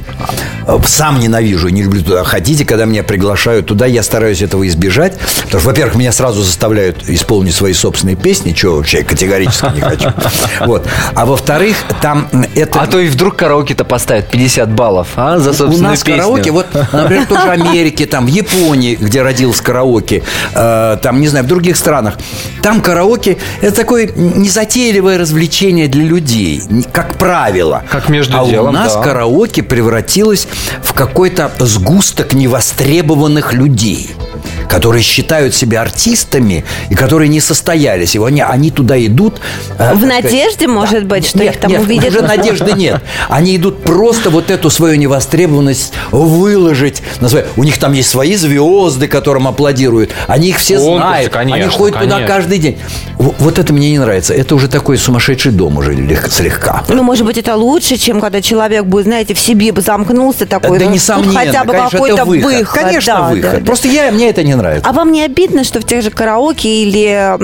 А, 0.65 0.79
Сам 0.86 1.19
ненавижу, 1.19 1.67
не 1.69 1.83
люблю 1.83 2.01
туда 2.03 2.24
ходить, 2.24 2.62
и 2.62 2.65
когда 2.65 2.86
меня 2.86 3.03
приглашают 3.03 3.65
туда, 3.65 3.86
я 3.86 4.01
стараюсь 4.03 4.41
этого 4.41 4.65
избежать. 4.67 5.17
Потому 5.43 5.60
что, 5.60 5.69
во-первых, 5.69 5.95
меня 5.95 6.12
сразу 6.13 6.41
заставляют 6.41 7.10
исполнить 7.10 7.53
свои 7.55 7.74
собственные 7.74 8.15
песни, 8.15 8.51
чего 8.53 8.77
вообще 8.77 9.00
я 9.00 9.03
категорически 9.03 9.71
не 9.75 9.81
хочу. 9.81 10.13
Вот. 10.65 10.88
А 11.15 11.25
во-вторых, 11.25 11.75
там 12.01 12.27
это... 12.55 12.79
А 12.81 12.88
то 12.88 13.00
и 13.00 13.10
вдруг 13.10 13.36
караоке-то 13.36 13.83
поставят 13.83 14.29
50 14.29 14.69
баллов, 14.71 15.07
а, 15.15 15.38
за 15.39 15.50
У 15.50 15.53
собственную 15.53 15.91
нас 15.91 16.00
песню. 16.03 16.21
караоке, 16.21 16.51
вот, 16.51 16.67
например, 16.93 17.25
тоже 17.25 17.50
Америке, 17.50 18.05
там, 18.05 18.25
в 18.25 18.29
Японии, 18.29 18.95
где 18.95 19.21
родился 19.21 19.62
караоке, 19.63 19.80
э, 19.83 20.97
там, 21.01 21.21
не 21.21 21.27
знаю, 21.27 21.45
в 21.45 21.47
других 21.47 21.77
странах. 21.77 22.17
Там 22.61 22.81
караоке– 22.81 23.38
это 23.61 23.75
такое 23.75 24.11
незатейливое 24.15 25.17
развлечение 25.17 25.88
для 25.88 26.03
людей, 26.03 26.61
как 26.91 27.17
правило. 27.17 27.83
Как 27.89 28.09
между 28.09 28.38
а 28.38 28.43
у 28.43 28.50
делом, 28.50 28.73
нас 28.73 28.95
да. 28.95 29.01
караоке 29.01 29.63
превратилось 29.63 30.47
в 30.83 30.93
какой-то 30.93 31.51
сгусток 31.59 32.33
невостребованных 32.33 33.53
людей 33.53 34.15
которые 34.69 35.01
считают 35.03 35.53
себя 35.55 35.81
артистами 35.81 36.63
и 36.89 36.95
которые 36.95 37.29
не 37.29 37.39
состоялись. 37.39 38.15
И 38.15 38.19
они, 38.19 38.41
они 38.41 38.71
туда 38.71 39.03
идут... 39.05 39.39
э, 39.69 39.74
В 39.74 39.77
так 39.77 39.98
сказать, 39.98 40.24
надежде, 40.24 40.67
может 40.67 41.05
быть, 41.05 41.25
что 41.27 41.39
нет, 41.39 41.55
их 41.55 41.60
там 41.62 41.71
нет, 41.71 41.81
увидят? 41.81 42.10
уже 42.10 42.21
надежды 42.21 42.71
нет. 42.74 43.01
Они 43.29 43.55
идут 43.55 43.83
просто 43.83 44.29
вот 44.29 44.50
эту 44.51 44.69
свою 44.69 44.95
невостребованность 44.95 45.93
выложить. 46.12 47.01
У 47.55 47.63
них 47.63 47.77
там 47.77 47.93
есть 47.93 48.10
свои 48.10 48.36
звезды, 48.36 49.07
которым 49.07 49.48
аплодируют. 49.48 50.12
Они 50.27 50.50
их 50.50 50.57
все 50.57 50.77
Конкурсы, 50.77 50.98
знают. 50.98 51.31
конечно, 51.33 51.63
Они 51.63 51.71
ходят 51.71 52.00
туда 52.00 52.15
конечно. 52.15 52.36
каждый 52.36 52.57
день. 52.57 52.77
Вот 53.17 53.60
это 53.60 53.74
мне 53.74 53.91
не 53.91 54.00
нравится. 54.00 54.33
Это 54.33 54.55
уже 54.55 54.67
такой 54.67 54.98
сумасшедший 54.98 55.51
дом 55.51 55.77
уже 55.77 55.93
лег- 55.93 56.29
слегка. 56.31 56.83
Ну, 56.88 57.03
может 57.03 57.25
быть, 57.25 57.38
это 57.38 57.55
лучше, 57.55 57.98
чем 57.98 58.19
когда 58.21 58.41
человек 58.41 58.86
будет, 58.86 59.05
знаете, 59.05 59.33
в 59.33 59.39
себе 59.39 59.71
бы 59.71 59.81
замкнулся 59.81 60.45
такой. 60.45 60.79
да 60.79 60.86
ну, 60.86 60.91
несомненно, 60.91 61.33
хотя 61.39 61.63
бы 61.63 61.74
конечно, 61.74 61.91
какой-то 61.91 62.25
выход. 62.25 62.45
выход. 62.51 62.81
Конечно, 62.83 63.13
да, 63.13 63.21
выход. 63.29 63.51
да, 63.51 63.57
да. 63.60 63.65
Просто 63.65 63.88
я, 63.88 64.12
мне 64.12 64.29
это 64.31 64.43
не 64.43 64.55
нравится. 64.55 64.89
А 64.89 64.93
вам 64.93 65.11
не 65.11 65.23
обидно, 65.23 65.63
что 65.63 65.79
в 65.79 65.83
тех 65.83 66.01
же 66.03 66.09
караоке 66.09 66.67
или 66.69 67.05
э, 67.07 67.38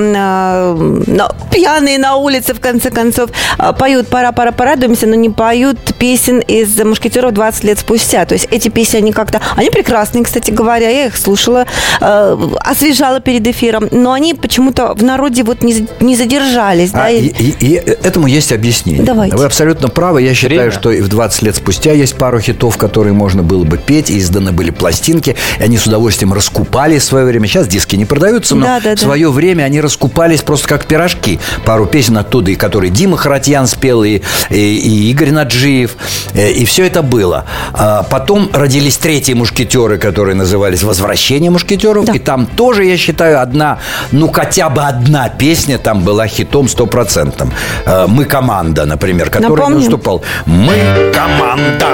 на- 1.08 1.32
пьяные 1.52 1.98
на 2.00 2.16
улице, 2.16 2.54
в 2.54 2.60
конце 2.60 2.90
концов, 2.90 3.30
э, 3.60 3.74
поют 3.78 4.08
«Пора, 4.08 4.32
пора, 4.32 4.52
порадуемся», 4.52 5.08
но 5.08 5.16
не 5.16 5.30
поют 5.30 5.78
песен 6.00 6.40
из 6.40 6.78
«Мушкетеров» 6.84 7.34
20 7.34 7.64
лет 7.64 7.80
спустя? 7.80 8.26
То 8.26 8.34
есть 8.34 8.48
эти 8.52 8.70
песни, 8.70 8.98
они 8.98 9.12
как-то... 9.12 9.42
Они 9.56 9.70
прекрасные, 9.70 10.24
кстати 10.24 10.52
говоря, 10.52 10.90
я 10.90 11.06
их 11.08 11.18
слушала, 11.18 11.66
э, 12.02 12.38
освежала 12.60 13.20
перед 13.20 13.46
эфиром, 13.48 13.88
но 13.92 14.12
они 14.14 14.34
почему-то 14.34 14.94
в 14.94 15.04
народе 15.04 15.44
вот 15.44 15.64
не, 15.64 15.88
не 16.00 16.16
задержались. 16.16 16.92
да, 16.92 17.06
А, 17.06 17.10
и- 17.10 17.28
и, 17.28 17.50
и- 17.60 17.68
и 17.68 17.74
этому 17.76 18.28
есть 18.28 18.52
объяснение. 18.52 19.04
Давайте. 19.04 19.36
Вы 19.36 19.46
абсолютно 19.46 19.88
правы. 19.90 20.22
Я 20.22 20.34
считаю, 20.34 20.60
Время. 20.62 20.72
что 20.72 20.92
и 20.92 21.02
в 21.02 21.08
20 21.10 21.42
лет 21.44 21.56
спустя 21.56 21.92
есть 21.92 22.16
пару 22.16 22.40
хитов, 22.40 22.78
которые 22.78 23.14
можно 23.14 23.44
было 23.44 23.64
бы 23.64 23.78
петь, 23.78 24.10
и 24.10 24.18
изданы 24.20 24.52
были 24.52 24.70
пластинки, 24.72 25.36
и 25.60 25.64
они 25.64 25.78
с 25.78 25.86
удовольствием 25.88 26.34
раскупали 26.34 26.77
в 26.78 27.04
свое 27.04 27.26
время. 27.26 27.48
Сейчас 27.48 27.68
диски 27.68 27.96
не 27.96 28.06
продаются, 28.06 28.56
но 28.56 28.66
Да, 28.66 28.80
да, 28.80 28.92
в 28.92 28.96
да. 28.96 29.02
свое 29.02 29.32
время 29.32 29.64
они 29.64 29.82
раскупались 29.82 30.42
просто 30.42 30.68
как 30.68 30.86
пирожки. 30.86 31.40
Пару 31.66 31.86
песен 31.88 32.18
оттуда, 32.18 32.52
и 32.52 32.56
которые 32.56 32.92
Дима 32.92 33.18
Харатьян 33.18 33.66
спел, 33.68 34.04
и, 34.04 34.22
и- 34.50 34.56
и 34.78 35.10
Игорь 35.12 35.32
Наджиев, 35.32 35.96
э, 36.34 36.52
и 36.52 36.66
все 36.66 36.86
это 36.86 37.02
было. 37.02 37.46
А 37.74 38.04
потом 38.04 38.50
родились 38.54 38.98
третьи 38.98 39.34
мушкетеры, 39.34 39.98
которые 39.98 40.36
назывались 40.36 40.84
«Возвращение 40.84 41.50
мушкетеров», 41.50 42.06
Да. 42.06 42.14
и 42.14 42.20
там 42.20 42.46
тоже, 42.46 42.86
я 42.86 42.96
считаю, 42.98 43.42
одна, 43.42 43.80
ну, 44.12 44.32
хотя 44.32 44.70
бы 44.70 44.84
одна 44.84 45.30
песня 45.30 45.78
там 45.80 46.02
была 46.04 46.28
хитом 46.28 46.68
стопроцентным. 46.68 47.52
Э, 47.86 48.06
«Мы 48.08 48.26
команда», 48.26 48.86
например, 48.86 49.30
который 49.32 49.50
Напомним. 49.58 49.80
наступал. 49.80 50.22
«Мы 50.46 50.76
команда, 51.14 51.88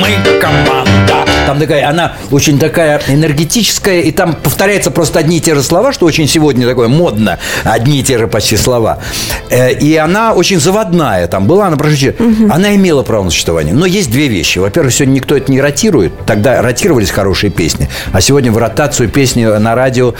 мы 0.00 0.40
команда». 0.40 1.26
Там 1.46 1.58
такая, 1.58 1.88
она 1.90 2.12
очень 2.30 2.58
такая 2.58 3.00
энергетическая, 3.08 4.00
и 4.00 4.10
там 4.22 4.36
повторяются 4.36 4.92
просто 4.92 5.18
одни 5.18 5.38
и 5.38 5.40
те 5.40 5.56
же 5.56 5.64
слова, 5.64 5.92
что 5.92 6.06
очень 6.06 6.28
сегодня 6.28 6.64
такое 6.64 6.86
модно, 6.86 7.38
одни 7.64 7.98
и 7.98 8.02
те 8.04 8.18
же 8.18 8.28
почти 8.28 8.56
слова. 8.56 8.98
Э, 9.50 9.72
И 9.72 9.96
она 9.96 10.32
очень 10.32 10.60
заводная 10.60 11.26
там 11.26 11.46
была, 11.48 11.66
она, 11.66 11.76
прошу 11.76 11.96
прощения, 11.96 12.48
она 12.52 12.76
имела 12.76 13.02
право 13.02 13.24
на 13.24 13.30
существование. 13.30 13.74
Но 13.74 13.84
есть 13.84 14.12
две 14.12 14.28
вещи. 14.28 14.60
Во-первых, 14.60 14.94
сегодня 14.94 15.14
никто 15.14 15.36
это 15.36 15.50
не 15.50 15.60
ротирует. 15.60 16.12
Тогда 16.24 16.62
ротировались 16.62 17.10
хорошие 17.10 17.50
песни. 17.50 17.88
А 18.12 18.20
сегодня 18.20 18.52
в 18.52 18.58
ротацию 18.58 19.08
песни 19.08 19.44
на 19.44 19.74
радио 19.74 20.14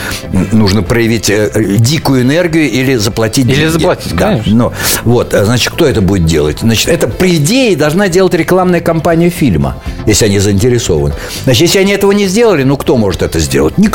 нужно 0.50 0.82
проявить 0.82 1.30
э, 1.30 1.50
дикую 1.78 2.22
энергию 2.22 2.68
или 2.68 2.96
заплатить 2.96 3.46
Или 3.46 3.54
деньги. 3.54 3.70
заплатить, 3.70 4.16
Да. 4.16 4.30
конечно. 4.30 4.52
Ну, 4.56 4.72
вот, 5.04 5.32
э, 5.32 5.44
значит, 5.44 5.72
кто 5.72 5.86
это 5.86 6.00
будет 6.00 6.24
делать? 6.26 6.58
Значит, 6.60 6.88
это, 6.88 7.06
по 7.06 7.28
идее, 7.28 7.76
должна 7.76 8.08
делать 8.08 8.34
рекламная 8.34 8.80
кампания 8.80 9.30
фильма, 9.30 9.76
если 10.06 10.24
они 10.24 10.40
заинтересованы. 10.40 11.14
Значит, 11.44 11.62
если 11.62 11.78
они 11.78 11.92
этого 11.92 12.10
не 12.10 12.26
сделали, 12.26 12.64
ну, 12.64 12.76
кто 12.76 12.96
может 12.96 13.22
это 13.22 13.38
сделать? 13.38 13.78
Никто. 13.78 13.91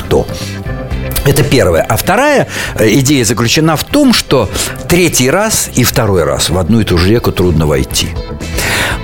Это 1.25 1.43
первое. 1.43 1.81
А 1.81 1.97
вторая 1.97 2.47
э, 2.75 2.89
идея 2.99 3.25
заключена 3.25 3.75
в 3.75 3.83
том, 3.83 4.13
что 4.13 4.49
третий 4.87 5.29
раз 5.29 5.69
и 5.75 5.83
второй 5.83 6.23
раз 6.23 6.49
в 6.49 6.57
одну 6.57 6.79
и 6.79 6.83
ту 6.85 6.97
же 6.97 7.09
реку 7.09 7.31
трудно 7.31 7.67
войти. 7.67 8.09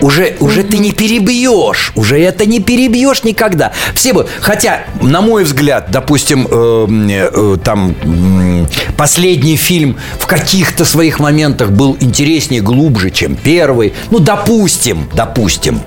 Уже, 0.02 0.36
уже 0.40 0.64
ты 0.64 0.78
не 0.78 0.92
перебьешь, 0.92 1.92
уже 1.96 2.20
это 2.20 2.46
не 2.46 2.60
перебьешь 2.60 3.24
никогда. 3.24 3.72
Все 3.94 4.14
бы, 4.14 4.28
хотя, 4.42 4.84
на 5.02 5.22
мой 5.22 5.44
взгляд, 5.44 5.88
допустим, 5.92 6.48
э, 6.50 6.88
э, 7.34 7.58
там 7.64 7.96
м, 8.04 8.68
последний 8.98 9.56
фильм 9.58 9.98
в 10.20 10.28
каких-то 10.28 10.86
своих 10.86 11.20
моментах 11.20 11.72
был 11.72 11.98
интереснее, 12.00 12.62
глубже, 12.62 13.12
чем 13.12 13.36
первый. 13.36 13.94
Ну, 14.12 14.20
допустим, 14.20 15.10
допустим. 15.14 15.82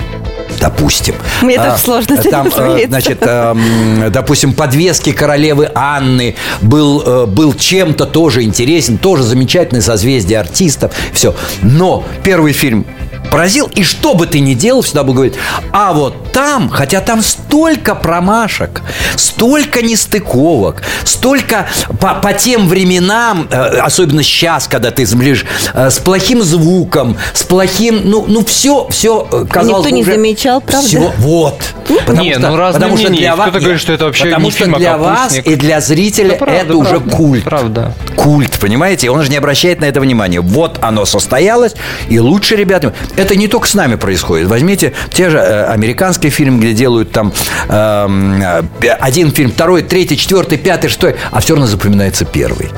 Допустим. 0.61 1.15
Мне 1.43 1.57
так 1.57 1.79
сложно 1.79 2.17
там, 2.17 2.47
э, 2.47 2.51
смириться. 2.51 2.89
Значит, 2.89 3.19
эм, 3.21 4.11
допустим, 4.11 4.55
подвески 4.55 5.13
королевы 5.13 5.71
Анны 5.75 6.35
был, 6.63 7.03
э, 7.05 7.27
был 7.27 7.53
чем-то 7.55 8.07
тоже 8.07 8.43
интересен, 8.43 8.97
тоже 8.97 9.23
замечательный 9.23 9.83
созвездие 9.83 10.41
артистов. 10.41 10.93
Все. 11.13 11.35
Но 11.63 12.05
первый 12.23 12.53
фильм 12.53 12.87
поразил. 13.31 13.71
И 13.75 13.83
что 13.83 14.15
бы 14.15 14.27
ты 14.27 14.41
ни 14.41 14.55
делал, 14.55 14.83
всегда 14.83 15.03
был 15.05 15.15
говорить, 15.15 15.35
а 15.73 15.93
вот 15.93 16.33
там, 16.33 16.69
хотя 16.69 17.01
там 17.01 17.23
столько 17.23 17.95
промашек, 17.95 18.83
столько 19.17 19.83
нестыковок, 19.83 20.83
столько 21.05 21.67
по, 22.01 22.15
по 22.15 22.33
тем 22.33 22.69
временам, 22.69 23.49
э, 23.51 23.79
особенно 23.79 24.23
сейчас, 24.23 24.67
когда 24.69 24.91
ты 24.91 25.07
смотришь, 25.07 25.45
э, 25.75 25.91
с 25.91 25.99
плохим 25.99 26.43
звуком, 26.43 27.17
с 27.33 27.43
плохим, 27.43 28.03
ну, 28.05 28.25
ну 28.29 28.45
все, 28.45 28.87
все 28.91 29.27
э, 29.31 29.45
казалось 29.51 29.85
никто 29.87 29.97
не 29.97 30.03
уже 30.03 30.13
замечал, 30.13 30.61
правда? 30.61 30.87
всего- 30.87 31.13
вот. 31.19 31.61
Не, 32.09 32.37
ну, 32.39 32.57
разные 32.57 32.91
мнения 32.91 33.21
есть. 33.21 33.33
Кто-то 33.37 33.61
говорит, 33.61 33.81
что 33.81 33.93
это 33.93 34.05
вообще 34.07 34.25
потому 34.25 34.47
не 34.47 34.51
что 34.51 34.59
фильм, 34.65 34.75
а 34.75 34.79
для 34.79 34.97
вас 34.99 35.19
капустник. 35.33 35.47
и 35.47 35.57
для 35.57 35.81
зрителя 35.81 36.31
Да, 36.31 36.37
правда, 36.37 36.61
это 36.63 36.77
уже 36.77 36.91
правда, 37.01 37.17
культ. 37.17 37.45
правда. 37.45 37.93
Культ, 38.17 38.59
понимаете? 38.59 39.11
Он 39.11 39.23
же 39.23 39.31
не 39.31 39.37
обращает 39.37 39.81
на 39.81 39.85
это 39.85 40.01
внимания. 40.01 40.41
Вот 40.41 40.79
оно 40.83 41.05
состоялось, 41.05 41.75
и 42.09 42.19
лучше, 42.19 42.57
ребята, 42.57 42.93
это 43.17 43.37
не 43.37 43.49
только 43.49 43.67
с 43.69 43.75
нами 43.75 43.97
происходит. 43.97 44.49
Возьмите 44.49 44.93
те 45.11 45.31
же 45.31 45.39
э, 45.39 45.65
американские 45.65 46.31
фильмы, 46.31 46.59
где 46.61 46.73
делают 46.73 47.13
там 47.13 47.33
эм, 47.69 48.43
э, 48.43 48.63
один 49.01 49.33
фильм, 49.33 49.51
второй, 49.51 49.83
третий, 49.83 50.17
четвертый, 50.17 50.59
пятый, 50.59 50.89
шестой, 50.89 51.17
а 51.31 51.41
все 51.41 51.55
равно 51.55 51.67
запоминается 51.67 52.25
первый. 52.25 52.71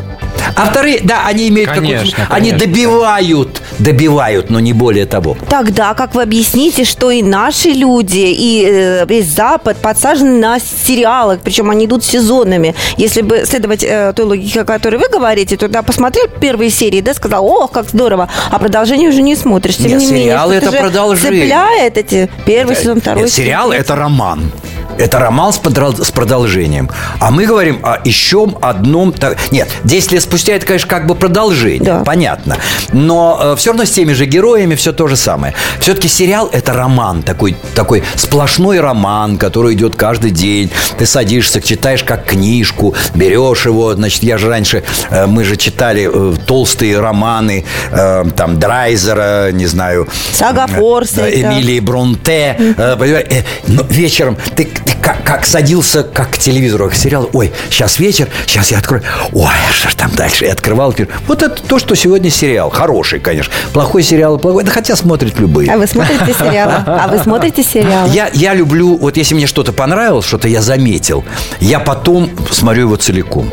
А 0.57 0.67
вторые, 0.67 1.01
да, 1.03 1.27
они 1.27 1.49
имеют 1.49 1.71
Конечно, 1.71 2.11
какую-то... 2.11 2.35
Они 2.35 2.53
добивают, 2.53 3.63
добивают, 3.79 4.51
но 4.51 4.61
не 4.61 4.73
более 4.73 5.07
того. 5.07 5.37
Тогда 5.49 5.95
как 5.95 6.15
вы 6.15 6.23
объясните, 6.23 6.85
что 6.85 7.11
и 7.11 7.23
наши 7.23 7.71
люди, 7.71 8.35
и 8.37 8.65
э, 8.67 9.07
весь 9.07 9.27
Запад 9.27 9.77
подсажены 9.79 10.39
на 10.39 10.59
сериалы, 10.59 11.39
причем 11.43 11.71
они 11.71 11.87
идут 11.87 12.05
сезонами. 12.05 12.75
Если 12.97 13.23
бы 13.23 13.45
следовать 13.47 13.85
э, 13.85 14.13
той 14.15 14.25
логике, 14.25 14.63
о 14.63 14.65
которой 14.65 14.97
вы 14.97 15.09
говорите, 15.09 15.57
то 15.57 15.69
да, 15.69 15.83
посмотрел 15.83 16.27
первые 16.41 16.71
серии, 16.71 17.01
да, 17.01 17.15
сказал, 17.15 17.47
ох, 17.47 17.71
как 17.71 17.89
здорово, 17.89 18.29
а 18.51 18.59
продолжение 18.59 19.09
уже 19.09 19.23
не 19.23 19.37
смотришь. 19.37 19.77
Тем 19.77 19.89
Нет, 19.89 20.01
не 20.01 20.07
менее, 20.07 20.25
сериалы 20.25 20.57
что-то 20.57 20.67
это 20.67 20.77
же 20.77 20.83
продолжение. 20.83 21.43
Цепляет 21.43 21.99
эти 21.99 22.31
первый 22.47 22.77
сезон, 22.77 23.01
второй 23.01 23.25
Нет, 23.25 23.33
сериал 23.33 23.69
сезон. 23.71 23.81
это 23.81 23.97
роман. 23.97 24.53
Это 24.97 25.19
роман 25.19 25.53
с, 25.53 25.59
продолжением. 25.59 26.91
А 27.21 27.31
мы 27.31 27.47
говорим 27.47 27.81
о 27.83 27.99
еще 28.05 28.49
одном... 28.61 29.15
Нет, 29.51 29.69
10 29.85 30.13
лет 30.13 30.23
спустя 30.23 30.55
это, 30.55 30.67
конечно, 30.67 30.89
как 30.89 31.07
бы 31.07 31.15
продолжение. 31.15 31.83
Да. 31.83 32.03
Понятно. 32.05 32.57
Но 32.93 33.55
все 33.57 33.71
равно 33.71 33.85
с 33.85 33.91
теми 33.91 34.13
же 34.13 34.27
героями 34.27 34.75
все 34.75 34.93
то 34.93 35.07
же 35.07 35.17
самое. 35.17 35.55
Все-таки 35.81 36.09
сериал 36.09 36.49
это 36.53 36.73
роман. 36.73 37.23
Такой, 37.23 37.57
такой 37.75 38.03
сплошной 38.17 38.81
роман, 38.81 39.39
который 39.39 39.75
идет 39.75 39.95
каждый 39.95 40.31
день. 40.31 40.71
Ты 40.99 41.07
садишься, 41.07 41.61
читаешь 41.61 42.03
как 42.03 42.25
книжку, 42.25 42.95
берешь 43.15 43.67
его. 43.67 43.95
Значит, 43.95 44.23
я 44.23 44.39
же 44.39 44.49
раньше... 44.49 44.83
э, 45.11 45.27
Мы 45.27 45.45
же 45.45 45.57
читали 45.57 46.09
э, 46.13 46.35
толстые 46.47 46.99
романы 46.99 47.65
э, 47.91 48.25
там 48.37 48.59
Драйзера, 48.59 49.53
не 49.53 49.67
знаю... 49.67 50.09
Сага 50.33 50.67
э, 50.69 50.77
Форсайта. 50.79 51.41
да, 51.43 51.53
Эмилии 51.53 51.81
Бронте. 51.81 52.57
э, 52.77 52.97
понимаешь, 52.99 53.27
э, 53.31 53.43
вечером 53.89 54.37
ты, 54.57 54.69
ты 54.85 54.93
как, 55.01 55.23
как 55.25 55.47
садился 55.47 56.03
как 56.03 56.31
к 56.31 56.39
телевизору, 56.39 56.89
к 56.91 56.95
сериалу. 56.95 57.29
Ой, 57.33 57.53
сейчас 57.71 57.99
вечер, 57.99 58.29
сейчас 58.47 58.71
я 58.71 58.79
открою. 58.79 59.03
Ой, 59.33 59.51
а 59.69 59.73
что 59.73 59.91
ж 59.91 59.95
там 59.95 60.11
дальше? 60.15 60.47
И 60.47 60.49
открывал. 60.49 60.95
Вот 61.27 61.43
это 61.43 61.63
то, 61.63 61.79
что 61.79 61.95
сегодня 61.95 62.31
сериал. 62.31 62.71
Хороший, 62.71 63.21
конечно. 63.21 63.53
Плохой 63.73 64.03
сериал, 64.03 64.39
плохой. 64.39 64.65
Да 64.65 64.71
хотя 64.71 64.97
смотрят 64.97 65.39
любые. 65.39 65.73
А 65.73 65.77
вы 65.77 65.87
смотрите 65.87 66.35
сериалы? 66.39 66.83
А 66.87 67.09
вы 67.09 67.19
смотрите 67.19 67.63
сериалы? 67.63 68.11
Я, 68.13 68.31
я 68.33 68.55
люблю, 68.55 68.97
вот 68.97 69.17
если 69.17 69.35
мне 69.35 69.47
что-то 69.47 69.73
понравилось, 69.73 70.27
что-то 70.27 70.49
я 70.49 70.63
заметил, 70.63 71.25
я 71.61 71.81
потом 71.81 72.31
смотрю 72.51 72.83
его 72.83 72.97
целиком. 72.97 73.51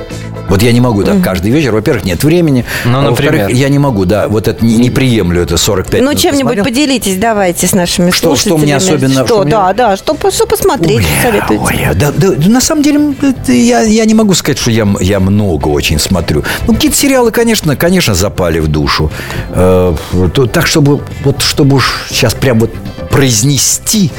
Вот 0.49 0.61
я 0.61 0.71
не 0.71 0.79
могу 0.81 1.03
так 1.03 1.21
каждый 1.23 1.51
вечер. 1.51 1.71
Во-первых, 1.71 2.05
нет 2.05 2.23
времени. 2.23 2.65
Ну, 2.85 2.99
а 2.99 3.09
во-вторых, 3.09 3.49
я 3.51 3.69
не 3.69 3.79
могу, 3.79 4.05
да, 4.05 4.27
вот 4.27 4.47
это 4.47 4.63
не, 4.65 4.75
не 4.77 4.89
приемлю 4.89 5.41
это 5.41 5.57
45 5.57 6.01
Ну, 6.01 6.09
минут 6.09 6.21
чем-нибудь 6.21 6.57
посмотрел. 6.57 6.65
поделитесь, 6.65 7.17
давайте, 7.17 7.67
с 7.67 7.73
нашими 7.73 8.11
Что- 8.11 8.35
что 8.35 8.49
слушателями. 8.49 8.63
мне 8.63 8.75
особенно- 8.75 9.13
Что, 9.13 9.25
что 9.25 9.41
мне- 9.41 9.51
да, 9.51 9.73
да, 9.73 9.97
что, 9.97 10.13
по- 10.13 10.31
что 10.31 10.45
посмотреть, 10.45 10.97
Ой, 10.99 11.05
советуете? 11.21 11.63
ой, 11.63 11.95
да, 11.95 12.11
да, 12.15 12.49
на 12.49 12.61
самом 12.61 12.83
деле, 12.83 13.13
я, 13.47 13.81
я 13.81 14.05
не 14.05 14.13
могу 14.13 14.33
сказать, 14.33 14.59
что 14.59 14.71
я, 14.71 14.87
я 14.99 15.19
много 15.19 15.67
очень 15.69 15.99
смотрю. 15.99 16.43
Ну, 16.67 16.73
какие-то 16.75 16.97
сериалы, 16.97 17.31
конечно, 17.31 17.75
конечно, 17.75 18.13
запали 18.13 18.59
в 18.59 18.67
душу. 18.67 19.11
Э, 19.51 19.95
то- 20.33 20.45
так, 20.45 20.67
чтобы 20.67 21.01
вот 21.23 21.41
чтобы 21.41 21.77
уж 21.77 22.05
сейчас 22.09 22.33
прям 22.33 22.59
вот 22.59 22.71
произнести. 23.09 24.11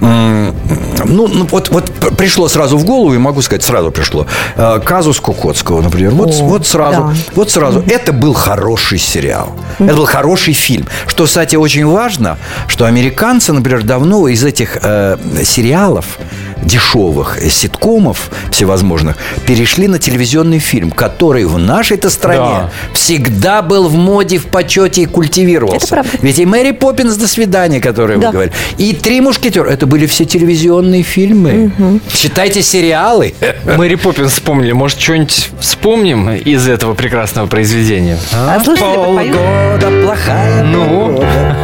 Ну, 0.00 1.28
ну, 1.28 1.46
вот, 1.50 1.68
вот 1.70 1.90
пришло 2.16 2.48
сразу 2.48 2.78
в 2.78 2.84
голову, 2.84 3.14
и 3.14 3.18
могу 3.18 3.42
сказать, 3.42 3.62
сразу 3.62 3.90
пришло. 3.90 4.26
Э, 4.56 4.80
Казус 4.84 5.20
Кукоцкого, 5.20 5.80
например. 5.80 6.12
Вот, 6.12 6.30
О, 6.30 6.44
вот 6.44 6.66
сразу. 6.66 7.02
да. 7.02 7.14
Вот 7.34 7.50
сразу. 7.50 7.84
Это 7.88 8.12
был 8.12 8.34
хороший 8.34 8.98
сериал. 8.98 9.52
Это 9.78 9.94
был 9.94 10.06
хороший 10.06 10.54
фильм. 10.54 10.86
Что, 11.06 11.24
кстати, 11.24 11.56
очень 11.56 11.86
важно, 11.86 12.38
что 12.66 12.86
американцы, 12.86 13.52
например, 13.52 13.84
давно 13.84 14.28
из 14.28 14.44
этих 14.44 14.78
э, 14.82 15.16
сериалов 15.44 16.18
дешевых 16.62 17.38
ситкомов 17.50 18.30
всевозможных 18.50 19.16
перешли 19.46 19.88
на 19.88 19.98
телевизионный 19.98 20.58
фильм, 20.58 20.90
который 20.90 21.44
в 21.44 21.58
нашей-то 21.58 22.10
стране 22.10 22.38
Да. 22.38 22.70
всегда 22.92 23.62
был 23.62 23.88
в 23.88 23.94
моде, 23.94 24.38
в 24.38 24.46
почете 24.46 25.02
и 25.02 25.06
культивировался. 25.06 25.76
Это 25.78 25.86
правда. 25.88 26.10
Ведь 26.22 26.38
и 26.38 26.46
Мэри 26.46 26.72
Поппинс 26.72 27.16
«До 27.16 27.28
свидания», 27.28 27.80
которую 27.80 28.18
Да. 28.18 28.28
вы 28.28 28.32
говорили, 28.32 28.54
и 28.78 28.94
«Три 28.94 29.20
мушкетера» 29.20 29.68
это 29.70 29.86
были 29.86 30.06
все 30.06 30.24
телевизионные 30.24 31.02
фильмы. 31.02 31.70
Считайте 32.12 32.62
сериалы. 32.62 33.34
Мэри 33.64 33.94
Поппинс 33.96 34.32
вспомнили. 34.32 34.72
Может, 34.72 35.00
что-нибудь 35.00 35.50
вспомним 35.60 36.30
из 36.30 36.66
этого 36.68 36.94
прекрасного 36.94 37.46
произведения? 37.46 38.18
А 38.32 38.58
слушатели 38.62 38.94
попоют? 38.96 39.36
Полгода 39.36 40.02
плохая 40.04 40.62
Ну? 40.64 40.84
погода. 41.06 41.56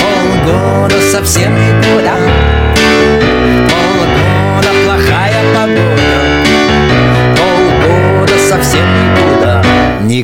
Полгода 0.00 0.94
совсем 1.12 1.52
никуда. 1.54 2.14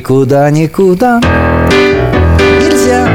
Никуда, 0.03 0.51
никуда. 0.51 1.21
Нельзя 2.61 3.07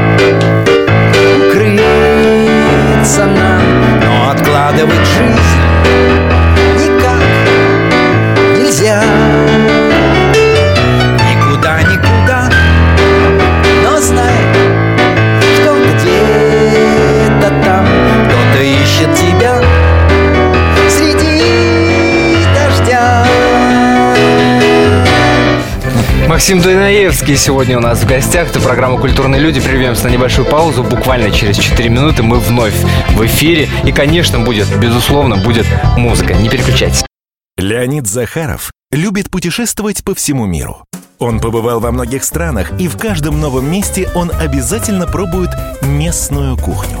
укрыться 1.36 3.26
нам, 3.26 3.62
но 4.02 4.30
откладывать 4.30 5.06
жизнь 5.18 5.58
никак 6.78 7.20
нельзя. 8.56 9.02
Максим 26.38 26.60
Дунаевский 26.60 27.36
сегодня 27.36 27.78
у 27.78 27.80
нас 27.80 27.98
в 27.98 28.06
гостях. 28.06 28.50
Это 28.50 28.60
программа 28.60 28.96
«Культурные 29.00 29.40
люди». 29.40 29.60
Прервемся 29.60 30.04
на 30.04 30.10
небольшую 30.10 30.46
паузу. 30.46 30.84
Буквально 30.84 31.32
через 31.32 31.58
4 31.58 31.88
минуты 31.88 32.22
мы 32.22 32.38
вновь 32.38 32.76
в 33.10 33.26
эфире. 33.26 33.68
И, 33.84 33.90
конечно, 33.90 34.38
будет, 34.38 34.68
безусловно, 34.78 35.36
будет 35.36 35.66
музыка. 35.96 36.34
Не 36.34 36.48
переключайтесь. 36.48 37.04
Леонид 37.56 38.06
Захаров 38.06 38.70
любит 38.92 39.30
путешествовать 39.30 40.04
по 40.04 40.14
всему 40.14 40.46
миру. 40.46 40.84
Он 41.18 41.40
побывал 41.40 41.80
во 41.80 41.90
многих 41.90 42.22
странах, 42.22 42.70
и 42.78 42.86
в 42.86 42.96
каждом 42.96 43.40
новом 43.40 43.68
месте 43.68 44.08
он 44.14 44.30
обязательно 44.30 45.08
пробует 45.08 45.50
местную 45.82 46.56
кухню. 46.56 47.00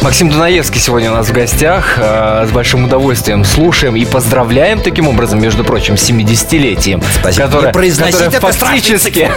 Максим 0.00 0.30
Дунаевский 0.30 0.80
сегодня 0.80 1.10
у 1.10 1.14
нас 1.14 1.28
в 1.28 1.32
гостях. 1.32 1.98
Э, 1.98 2.46
с 2.46 2.52
большим 2.52 2.84
удовольствием 2.84 3.44
слушаем 3.44 3.96
и 3.96 4.04
поздравляем 4.04 4.80
таким 4.80 5.08
образом, 5.08 5.40
между 5.40 5.64
прочим, 5.64 5.96
с 5.96 6.08
70-летием. 6.08 7.02
Спасибо. 7.20 7.46
Которое, 7.46 7.72
которое 7.72 8.30
фактически, 8.30 9.28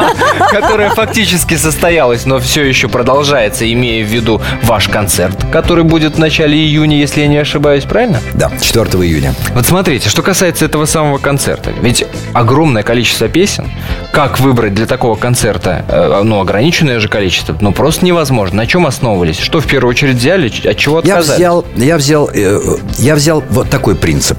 которое 0.50 0.90
фактически 0.90 1.56
состоялось, 1.56 2.26
но 2.26 2.40
все 2.40 2.64
еще 2.64 2.88
продолжается, 2.88 3.72
имея 3.72 4.04
в 4.04 4.08
виду 4.08 4.42
ваш 4.64 4.88
концерт, 4.88 5.46
который 5.52 5.84
будет 5.84 6.16
в 6.16 6.18
начале 6.18 6.58
июня, 6.58 6.98
если 6.98 7.20
я 7.20 7.28
не 7.28 7.38
ошибаюсь, 7.38 7.84
правильно? 7.84 8.20
Да, 8.34 8.50
4 8.60 8.84
июня. 9.04 9.32
Вот 9.54 9.64
смотрите, 9.64 10.08
что 10.08 10.22
касается 10.22 10.64
этого 10.64 10.86
самого 10.86 11.18
концерта. 11.18 11.72
Ведь 11.82 12.04
огромное 12.34 12.82
количество 12.82 13.28
песен. 13.28 13.70
Как 14.12 14.40
выбрать 14.40 14.74
для 14.74 14.86
такого 14.86 15.14
концерта, 15.14 15.84
э, 15.88 16.22
ну, 16.24 16.40
ограниченное 16.40 16.98
же 16.98 17.06
количество, 17.06 17.56
ну, 17.60 17.70
просто 17.70 18.04
невозможно. 18.04 18.56
На 18.56 18.66
чем 18.66 18.86
основывались? 18.86 19.38
Что 19.38 19.60
в 19.60 19.66
первую 19.66 19.90
очередь 19.90 19.99
взяли, 20.08 20.46
от 20.68 20.76
чего 20.76 20.96
Я 21.04 21.14
отказались? 21.16 21.36
взял, 21.38 21.64
я 21.76 21.96
взял, 21.96 22.30
э, 22.32 22.60
я 22.98 23.14
взял 23.14 23.42
вот 23.50 23.70
такой 23.70 23.94
принцип. 23.96 24.38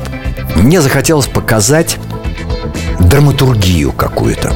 Мне 0.55 0.81
захотелось 0.81 1.27
показать 1.27 1.97
драматургию 2.99 3.91
какую-то. 3.91 4.55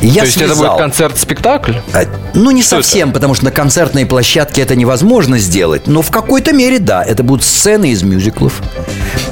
И 0.00 0.06
я 0.08 0.20
То 0.20 0.26
есть 0.26 0.36
это 0.36 0.46
будет 0.48 0.58
связал- 0.58 0.76
концерт-спектакль? 0.78 1.72
А, 1.94 2.02
Ну, 2.34 2.50
не 2.50 2.62
Что 2.62 2.76
это? 2.76 2.84
совсем, 2.86 3.12
потому 3.12 3.34
что 3.34 3.44
на 3.46 3.50
концертной 3.52 4.04
площадке 4.06 4.60
это 4.62 4.74
невозможно 4.76 5.38
сделать. 5.38 5.86
Но 5.86 6.02
в 6.02 6.10
какой-то 6.10 6.52
мере, 6.52 6.78
да, 6.78 7.02
это 7.02 7.22
будут 7.22 7.44
сцены 7.44 7.90
из 7.90 8.02
мюзиклов. 8.02 8.60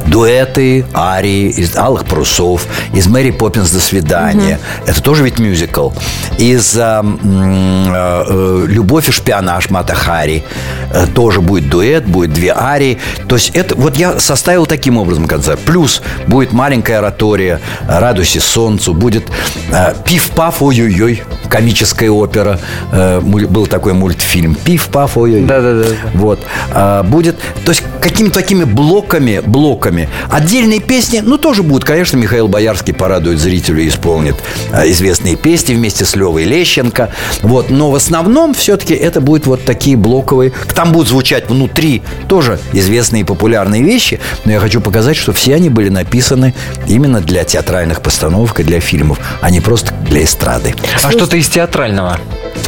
Дуэты, 0.07 0.85
арии 0.95 1.49
из 1.49 1.77
«Алых 1.77 2.05
парусов», 2.05 2.67
из 2.93 3.07
«Мэри 3.07 3.31
Поппинс. 3.31 3.71
До 3.71 3.81
свидания». 3.81 4.59
Это 4.87 5.03
тоже 5.03 5.25
ведь 5.25 5.38
мюзикл. 5.38 5.91
Из 6.38 6.77
э, 6.77 7.03
э, 7.03 8.65
«Любовь 8.69 9.09
и 9.09 9.12
шпионаж» 9.12 9.71
Мата 9.71 9.95
Хари. 9.95 10.45
Э, 10.93 11.07
Тоже 11.07 11.41
будет 11.41 11.69
дуэт, 11.69 12.05
будет 12.05 12.33
две 12.33 12.53
арии. 12.55 12.99
То 13.29 13.37
есть 13.37 13.51
это 13.55 13.75
вот 13.75 13.97
я 13.97 14.19
составил 14.19 14.67
таким 14.67 14.97
образом 14.99 15.27
концерт. 15.27 15.61
Плюс 15.61 16.03
будет 16.27 16.53
маленькая 16.53 16.99
оратория 16.99 17.61
«Радуйся 17.87 18.41
солнцу», 18.41 18.95
будет 18.95 19.25
э, 19.71 19.95
«Пиф-паф, 20.05 20.62
ой-ой-ой», 20.62 21.23
комическая 21.49 22.11
опера. 22.11 22.59
Э, 22.93 23.21
Был 23.21 23.67
такой 23.67 23.93
мультфильм 23.93 24.55
«Пиф-паф, 24.55 25.17
ой-ой-ой». 25.17 25.47
Да-да-да. 25.47 25.87
Вот. 26.15 26.41
А, 26.73 27.03
будет, 27.03 27.38
то 27.65 27.73
есть 27.73 27.83
какими-то 28.01 28.35
такими 28.35 28.65
блоками, 28.65 29.41
блоками. 29.45 29.91
Отдельные 30.28 30.81
песни, 30.81 31.20
ну, 31.24 31.38
тоже 31.38 31.62
будут. 31.62 31.85
Конечно, 31.85 32.16
Михаил 32.16 32.48
Боярский 32.48 32.94
порадует 32.94 33.38
зрителю 33.38 33.83
и 33.83 33.88
исполнит 33.88 34.37
а, 34.72 34.87
известные 34.88 35.37
песни 35.37 35.74
вместе 35.74 36.05
с 36.05 36.16
Левой 36.16 36.44
Лещенко. 36.44 37.11
Вот. 37.42 37.70
Но 37.70 37.90
в 37.90 37.94
основном 37.94 38.55
все-таки 38.55 38.94
это 38.94 39.20
будут 39.20 39.46
вот 39.46 39.64
такие 39.64 39.96
блоковые. 39.96 40.52
Там 40.74 40.92
будут 40.92 41.09
звучать 41.09 41.48
внутри 41.48 42.02
тоже 42.28 42.59
известные 42.72 43.22
и 43.22 43.24
популярные 43.24 43.83
вещи. 43.83 44.20
Но 44.44 44.52
я 44.52 44.61
хочу 44.61 44.81
показать, 44.81 45.16
что 45.16 45.33
все 45.33 45.55
они 45.55 45.68
были 45.68 45.88
написаны 45.88 46.55
именно 46.87 47.20
для 47.20 47.44
театральных 47.44 48.00
постановок 48.02 48.61
и 48.61 48.62
для 48.62 48.81
фильмов, 48.81 49.18
а 49.40 49.50
не 49.50 49.61
просто 49.61 49.92
для 50.07 50.24
эстрады. 50.24 50.74
А 51.02 51.11
что-то 51.11 51.37
из 51.37 51.48
театрального? 51.48 52.18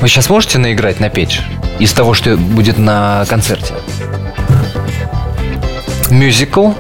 Вы 0.01 0.09
сейчас 0.09 0.29
можете 0.29 0.59
наиграть, 0.59 1.01
напеть? 1.01 1.41
Из 1.79 1.93
того, 1.93 2.15
что 2.15 2.37
будет 2.37 2.79
на 2.79 3.25
концерте? 3.29 3.75
Мюзикл? 6.11 6.73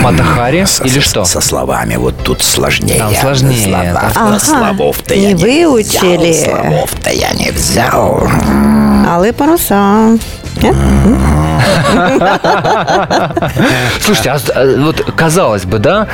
Матахари? 0.00 0.66
Или 0.84 1.00
что? 1.00 1.24
Со 1.24 1.40
словами 1.40 1.96
вот 1.96 2.16
тут 2.22 2.42
сложнее. 2.42 2.98
Там 2.98 3.14
сложнее, 3.14 3.64
Слова- 3.68 3.92
да. 3.92 4.12
Ага. 4.14 4.38
Словов-то 4.38 5.14
я 5.14 5.28
Не 5.28 5.34
выучили. 5.34 6.32
взял, 6.32 6.54
Словов-то 6.62 7.10
я 7.10 7.30
не 7.32 7.50
взял. 7.50 8.28
Алые 9.08 9.32
паруса. 9.32 10.18
Слушайте, 14.00 14.30
а 14.30 14.38
а 14.54 14.76
вот 14.78 15.00
казалось 15.16 15.64
бы, 15.64 15.78
да, 15.78 16.06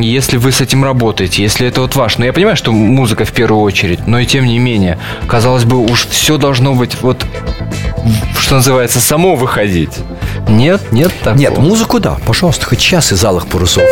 если 0.00 0.36
вы 0.36 0.52
с 0.52 0.60
этим 0.60 0.84
работаете, 0.84 1.42
если 1.42 1.66
это 1.66 1.80
вот 1.82 1.96
ваш, 1.96 2.18
ну 2.18 2.24
я 2.24 2.32
понимаю, 2.32 2.56
что 2.56 2.72
музыка 2.72 3.24
в 3.24 3.32
первую 3.32 3.62
очередь, 3.62 4.06
но 4.06 4.18
и 4.18 4.26
тем 4.26 4.44
не 4.46 4.58
менее, 4.58 4.98
казалось 5.26 5.64
бы, 5.64 5.76
уж 5.78 6.06
все 6.06 6.38
должно 6.38 6.74
быть 6.74 7.00
вот, 7.02 7.24
что 8.38 8.56
называется, 8.56 9.00
само 9.00 9.34
выходить. 9.36 9.92
Нет, 10.48 10.92
нет 10.92 11.12
такого. 11.18 11.38
Нет, 11.38 11.58
музыку 11.58 12.00
да, 12.00 12.18
пожалуйста, 12.26 12.66
хоть 12.66 12.80
час 12.80 13.12
из 13.12 13.24
алых 13.24 13.46
парусов. 13.46 13.84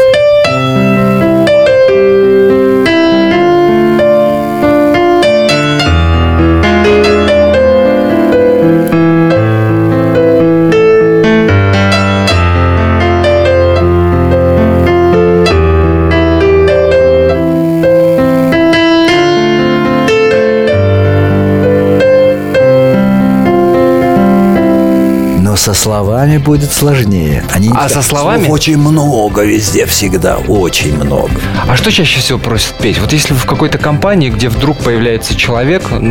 Со 25.66 25.74
словами 25.74 26.38
будет 26.38 26.72
сложнее. 26.72 27.42
Они 27.52 27.72
А 27.74 27.88
со 27.88 28.00
словами? 28.00 28.44
Слов 28.44 28.54
очень 28.54 28.76
много 28.76 29.42
везде 29.42 29.84
всегда, 29.86 30.36
очень 30.36 30.94
много. 30.94 31.32
А 31.66 31.76
что 31.76 31.90
чаще 31.90 32.20
всего 32.20 32.38
просят 32.38 32.74
петь? 32.74 33.00
Вот 33.00 33.12
если 33.12 33.34
вы 33.34 33.40
в 33.40 33.46
какой-то 33.46 33.76
компании, 33.76 34.30
где 34.30 34.48
вдруг 34.48 34.78
появляется 34.78 35.34
человек, 35.34 35.82
который 35.88 36.04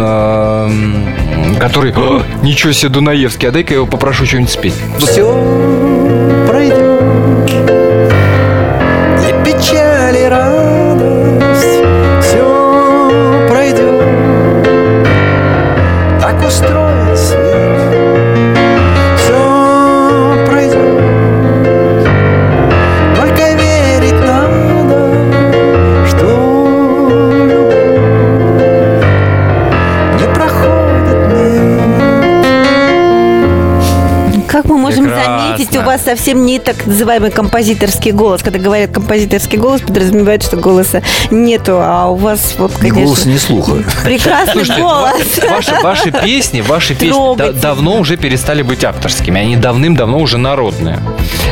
«О, 1.95 2.21
ничего 2.41 2.73
себе 2.73 2.89
Дунаевский, 2.89 3.47
а 3.47 3.53
дай-ка 3.53 3.75
я 3.75 3.77
его 3.77 3.87
попрошу 3.87 4.25
что-нибудь 4.25 4.51
спеть. 4.51 4.73
Все 4.99 5.23
заметить, 35.57 35.77
у 35.77 35.81
вас 35.81 36.03
совсем 36.03 36.45
не 36.45 36.59
так 36.59 36.85
называемый 36.85 37.31
композиторский 37.31 38.11
голос. 38.11 38.41
Когда 38.43 38.59
говорят 38.59 38.91
композиторский 38.91 39.57
голос, 39.57 39.81
подразумевают, 39.81 40.43
что 40.43 40.57
голоса 40.57 41.01
нету, 41.31 41.77
а 41.81 42.07
у 42.07 42.15
вас 42.15 42.55
вот, 42.57 42.71
Ни 42.81 42.89
конечно, 42.89 43.03
голоса, 43.05 43.29
ни 43.29 43.37
слуха. 43.37 43.73
прекрасный 44.03 44.53
Слушайте, 44.65 44.81
голос. 44.81 45.39
Ваши, 45.49 45.75
ваши 45.81 46.11
песни, 46.11 46.61
ваши 46.61 46.95
песни 46.95 47.35
да- 47.37 47.51
давно 47.51 47.97
уже 47.99 48.17
перестали 48.17 48.61
быть 48.61 48.83
авторскими. 48.83 49.39
Они 49.39 49.55
давным-давно 49.55 50.19
уже 50.19 50.37
народные. 50.37 50.99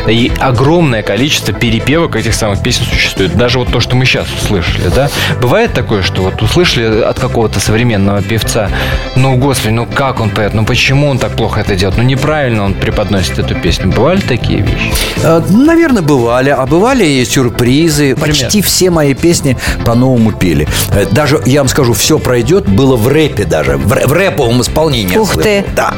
И 0.07 0.31
огромное 0.39 1.01
количество 1.03 1.53
перепевок 1.53 2.15
этих 2.15 2.33
самых 2.35 2.61
песен 2.61 2.83
существует. 2.85 3.35
Даже 3.35 3.59
вот 3.59 3.71
то, 3.71 3.79
что 3.79 3.95
мы 3.95 4.05
сейчас 4.05 4.27
услышали, 4.41 4.89
да? 4.93 5.09
Бывает 5.41 5.73
такое, 5.73 6.01
что 6.01 6.23
вот 6.23 6.41
услышали 6.41 7.01
от 7.01 7.19
какого-то 7.19 7.59
современного 7.59 8.21
певца, 8.21 8.69
ну, 9.15 9.37
господи, 9.37 9.73
ну 9.73 9.85
как 9.85 10.19
он 10.19 10.29
поет, 10.29 10.53
ну 10.53 10.65
почему 10.65 11.07
он 11.09 11.17
так 11.19 11.35
плохо 11.35 11.61
это 11.61 11.75
делает, 11.75 11.97
ну 11.97 12.03
неправильно 12.03 12.65
он 12.65 12.73
преподносит 12.73 13.39
эту 13.39 13.55
песню. 13.55 13.92
Бывали 13.95 14.19
такие 14.21 14.61
вещи? 14.61 14.91
Э, 15.23 15.41
Наверное, 15.49 16.01
бывали. 16.01 16.49
А 16.49 16.65
бывали 16.65 17.05
и 17.05 17.23
сюрпризы. 17.25 18.15
Почти 18.15 18.61
все 18.61 18.89
мои 18.89 19.13
песни 19.13 19.57
по-новому 19.85 20.31
пели. 20.31 20.67
Э, 20.91 21.05
Даже, 21.11 21.41
я 21.45 21.61
вам 21.61 21.67
скажу, 21.67 21.93
все 21.93 22.17
пройдет 22.19 22.67
было 22.67 22.95
в 22.95 23.07
рэпе 23.07 23.43
даже. 23.45 23.77
В, 23.77 23.93
рэ- 23.93 24.07
в 24.07 24.13
рэповом 24.13 24.61
исполнении. 24.61 25.17
Ух 25.17 25.33
ты. 25.35 25.63
Да. 25.75 25.93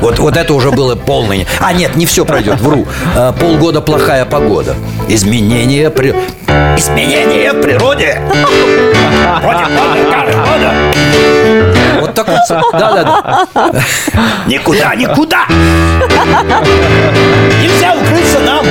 Вот, 0.00 0.18
вот 0.18 0.36
это 0.36 0.52
уже 0.54 0.70
было 0.72 0.94
полное. 0.96 1.46
А 1.60 1.72
нет, 1.72 1.96
не 1.96 2.06
все 2.06 2.24
пройдет, 2.24 2.60
вру. 2.60 2.86
Э, 3.14 3.32
Полгода 3.38 3.80
плохая 3.80 4.24
погода. 4.24 4.74
Изменения 5.08 5.90
при... 5.90 6.14
Изменения 6.76 7.52
в 7.52 7.60
природе. 7.60 8.20
Против 9.42 9.68
года. 9.68 10.74
Вот 12.08 12.14
такой. 12.14 12.34
Да-да-да. 12.72 13.46
Никуда, 14.46 14.94
никуда. 14.94 15.46
Нельзя 17.62 17.94
укрыться 17.94 18.38
нам. 18.40 18.64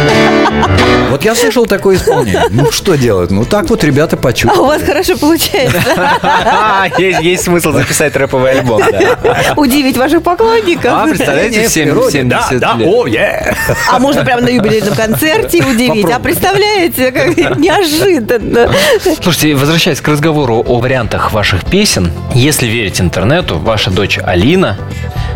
Вот 1.10 1.24
я 1.24 1.36
слышал 1.36 1.66
такое 1.66 1.96
исполнение. 1.98 2.44
Ну, 2.50 2.72
что 2.72 2.96
делать? 2.96 3.32
Ну, 3.32 3.46
так 3.46 3.70
вот 3.70 3.84
ребята 3.84 4.16
А 4.16 4.20
у 4.20 4.22
почувствовали. 4.22 4.68
вас 4.80 4.84
хорошо 4.84 5.18
получается. 5.18 5.82
Есть, 6.98 7.22
есть 7.22 7.44
смысл 7.44 7.72
записать 7.72 8.16
рэповый 8.16 8.52
альбом, 8.52 8.82
да. 8.92 9.54
Удивить 9.56 9.98
ваших 9.98 10.22
поклонников. 10.24 10.92
А, 10.94 11.06
представляете, 11.06 11.60
Не, 11.62 11.66
в 11.68 11.70
всем- 11.70 11.86
природе. 11.86 12.12
70 12.20 12.60
Да, 12.60 12.74
да, 12.74 12.78
лет. 12.80 12.88
о, 12.92 13.08
е. 13.08 13.56
А 13.92 14.00
можно 14.00 14.24
прямо 14.24 14.42
на 14.42 14.50
юбилейном 14.50 14.96
концерте 14.96 15.64
удивить. 15.64 16.10
А 16.10 16.20
представляете, 16.20 17.12
как 17.12 17.58
неожиданно. 17.58 18.70
Слушайте, 19.22 19.56
возвращаясь 19.56 20.02
к 20.02 20.08
разговору 20.08 20.64
о 20.68 20.80
вариантах 20.80 21.32
ваших 21.34 21.66
песен, 21.66 22.12
если 22.34 22.68
верить 22.68 23.00
интернету, 23.02 23.27
ваша 23.32 23.92
дочь 23.92 24.20
Алина 24.24 24.78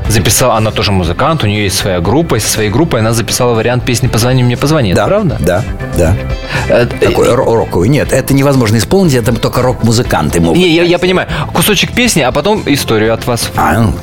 записала, 0.08 0.56
она 0.56 0.72
тоже 0.72 0.92
музыкант, 0.92 1.44
у 1.44 1.48
нее 1.48 1.64
есть 1.64 1.78
своя 1.78 2.00
группа, 2.00 2.36
и 2.36 2.40
со 2.40 2.50
своей 2.50 2.70
группой 2.70 3.00
она 3.00 3.14
записала 3.14 3.54
вариант 3.54 3.86
песни 3.86 4.08
«Позвони 4.08 4.44
мне, 4.44 4.58
позвони». 4.58 4.94
Да, 4.94 5.02
Это 5.04 5.10
правда? 5.10 5.38
Да, 5.40 5.64
да. 5.98 6.16
Э, 6.70 6.86
Такой 6.86 7.28
ро- 7.30 7.56
роковый. 7.58 7.88
Нет, 7.90 8.12
это 8.12 8.34
невозможно 8.34 8.78
исполнить, 8.78 9.14
это 9.14 9.32
только 9.34 9.62
рок-музыканты 9.62 10.40
могут. 10.42 10.58
Не, 10.58 10.68
я, 10.70 10.84
я 10.84 11.00
понимаю. 11.00 11.28
Кусочек 11.54 11.94
песни, 11.94 12.22
а 12.22 12.32
потом 12.32 12.64
историю 12.66 13.14
от 13.14 13.26
вас. 13.26 13.50
А, 13.56 13.80
ну, 13.80 13.94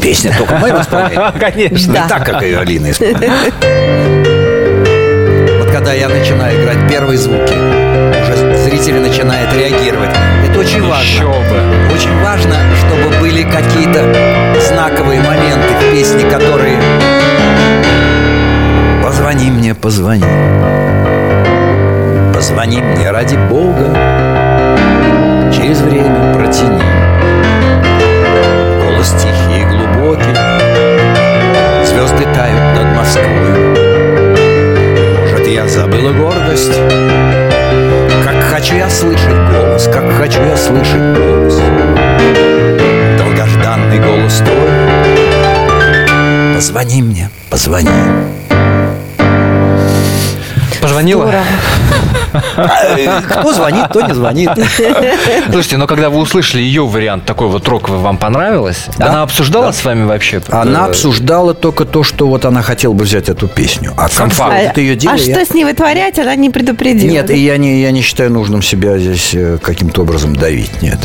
песня 0.00 0.34
только 0.36 0.56
моем 0.56 0.76
исполнении. 0.82 1.38
Конечно. 1.38 1.92
Не 1.92 2.08
так, 2.08 2.24
как 2.26 2.42
ее 2.42 2.58
Алина 2.58 2.90
исполняет. 2.90 3.54
Вот 5.58 5.70
когда 5.72 5.92
я 5.92 6.08
начинаю 6.08 6.62
играть 6.62 6.88
первые 6.90 7.18
звуки, 7.18 7.54
уже 8.22 8.56
зрители 8.64 8.98
начинают 8.98 9.52
реагировать. 9.54 10.10
Очень 10.58 10.82
важно. 10.82 11.02
Еще 11.02 11.24
бы. 11.24 11.94
Очень 11.94 12.18
важно, 12.22 12.54
чтобы 12.78 13.14
были 13.20 13.42
какие-то 13.42 14.02
знаковые 14.60 15.20
моменты 15.20 15.74
в 15.80 15.92
песне, 15.92 16.24
которые... 16.30 16.78
Позвони 19.02 19.50
мне, 19.50 19.74
позвони. 19.74 20.24
Позвони 22.34 22.80
мне 22.80 23.10
ради 23.10 23.36
Бога. 23.36 23.94
Через 25.54 25.80
время 25.80 26.34
протяни. 26.34 26.82
Голос 28.82 29.10
тихий 29.10 29.60
и 29.60 29.64
глубокий. 29.64 30.34
Звезды 31.84 32.24
тают 32.34 32.76
над 32.76 32.96
Москвой. 32.96 33.74
Может, 35.20 35.46
я 35.48 35.68
забыла 35.68 36.12
гордость? 36.12 36.80
Как 38.24 38.42
хочу 38.42 38.76
я 38.76 38.88
слышать 38.90 39.36
голос, 39.50 39.84
как 39.84 40.10
хочу 40.12 40.42
я 40.42 40.56
слышать 40.56 41.16
голос. 41.16 41.60
Долгожданный 43.18 43.98
голос 43.98 44.38
твой. 44.38 44.70
Позвони 46.54 47.02
мне, 47.02 47.30
позвони. 47.50 48.35
Позвонила? 50.96 51.30
А, 52.56 53.20
Кто 53.40 53.52
звонит, 53.52 53.84
кто 53.88 54.00
не 54.00 54.14
звонит. 54.14 54.48
Слушайте, 55.50 55.76
но 55.76 55.86
когда 55.86 56.08
вы 56.08 56.18
услышали 56.18 56.62
ее 56.62 56.86
вариант 56.86 57.26
такой 57.26 57.48
вот 57.48 57.68
роковый, 57.68 58.00
вам 58.00 58.16
понравилось? 58.16 58.86
Да. 58.96 59.10
Она 59.10 59.22
обсуждала 59.22 59.72
с 59.72 59.84
вами 59.84 60.04
вообще? 60.06 60.40
Она 60.48 60.86
э, 60.86 60.88
обсуждала 60.90 61.52
только 61.52 61.84
то, 61.84 62.02
что 62.02 62.28
вот 62.28 62.46
она 62.46 62.62
хотела 62.62 62.94
бы 62.94 63.04
взять 63.04 63.28
эту 63.28 63.46
песню. 63.46 63.92
А 63.98 64.08
Сам 64.08 64.30
факт. 64.30 64.56
это 64.56 64.80
ее 64.80 64.96
дело? 64.96 65.14
А 65.14 65.18
я- 65.18 65.34
что 65.34 65.44
с 65.44 65.54
ней 65.54 65.64
вытворять, 65.64 66.18
она 66.18 66.34
не 66.34 66.48
предупредила. 66.48 67.10
Нет, 67.10 67.30
и 67.30 67.36
я 67.36 67.58
не, 67.58 67.82
я 67.82 67.90
не 67.90 68.00
считаю 68.00 68.30
нужным 68.32 68.62
себя 68.62 68.98
здесь 68.98 69.34
э, 69.34 69.58
каким-то 69.62 70.00
образом 70.02 70.34
давить. 70.34 70.80
Нет. 70.80 70.98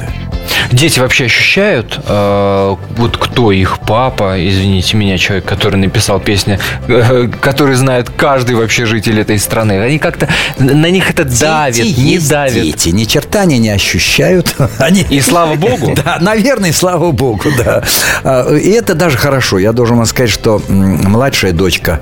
Дети 0.72 1.00
вообще 1.00 1.26
ощущают, 1.26 2.00
э, 2.06 2.76
вот 2.98 3.18
кто 3.18 3.52
их 3.52 3.80
папа, 3.80 4.36
извините 4.38 4.96
меня, 4.98 5.18
человек, 5.18 5.46
который 5.46 5.76
написал 5.78 6.20
песни, 6.20 6.60
э, 6.88 7.30
который 7.42 7.76
знает 7.76 8.10
каждый 8.10 8.56
вообще 8.56 8.86
житель 8.86 9.20
этой 9.20 9.38
страны. 9.40 9.82
Они 9.82 10.00
как-то 10.00 10.28
на 10.58 10.90
них 10.90 11.10
это 11.10 11.26
давит, 11.26 11.76
Дети 11.76 12.00
не 12.00 12.12
есть 12.14 12.30
давит. 12.30 12.64
Дети 12.64 12.90
ни 12.90 13.04
черта 13.04 13.42
они 13.42 13.58
не 13.60 13.70
ощущают. 13.70 14.56
Они... 14.80 15.06
И 15.10 15.22
слава 15.22 15.56
богу. 15.56 15.96
Да, 16.04 16.18
наверное, 16.20 16.70
и 16.70 16.74
слава 16.74 17.12
богу, 17.12 17.50
да. 17.58 17.84
А, 18.24 18.56
И 18.56 18.70
это 18.70 18.96
даже 18.96 19.18
хорошо. 19.18 19.60
Я 19.60 19.72
должен 19.72 19.98
вам 19.98 20.06
сказать, 20.06 20.32
что 20.32 20.62
младшая 20.70 21.52
дочка, 21.52 22.00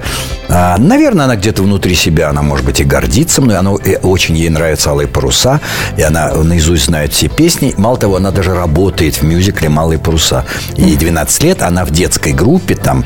а, 0.47 0.77
наверное, 0.77 1.25
она 1.25 1.35
где-то 1.35 1.63
внутри 1.63 1.95
себя, 1.95 2.29
она, 2.29 2.41
может 2.41 2.65
быть, 2.65 2.79
и 2.79 2.83
гордится 2.83 3.41
мной. 3.41 3.57
Она, 3.57 3.71
э, 3.83 3.97
очень 3.97 4.37
ей 4.37 4.49
нравятся 4.49 4.91
«Алые 4.91 5.07
паруса», 5.07 5.59
и 5.97 6.01
она 6.01 6.33
наизусть 6.33 6.85
знает 6.85 7.13
все 7.13 7.27
песни. 7.27 7.73
Мало 7.77 7.97
того, 7.97 8.15
она 8.15 8.28
даже 8.31 8.53
работает 8.53 9.15
в 9.15 9.23
мюзикле 9.23 9.69
«Малые 9.69 9.99
паруса». 9.99 10.45
Ей 10.75 10.95
12 10.95 11.43
лет, 11.43 11.61
она 11.61 11.85
в 11.85 11.91
детской 11.91 12.33
группе, 12.33 12.75
там, 12.75 13.05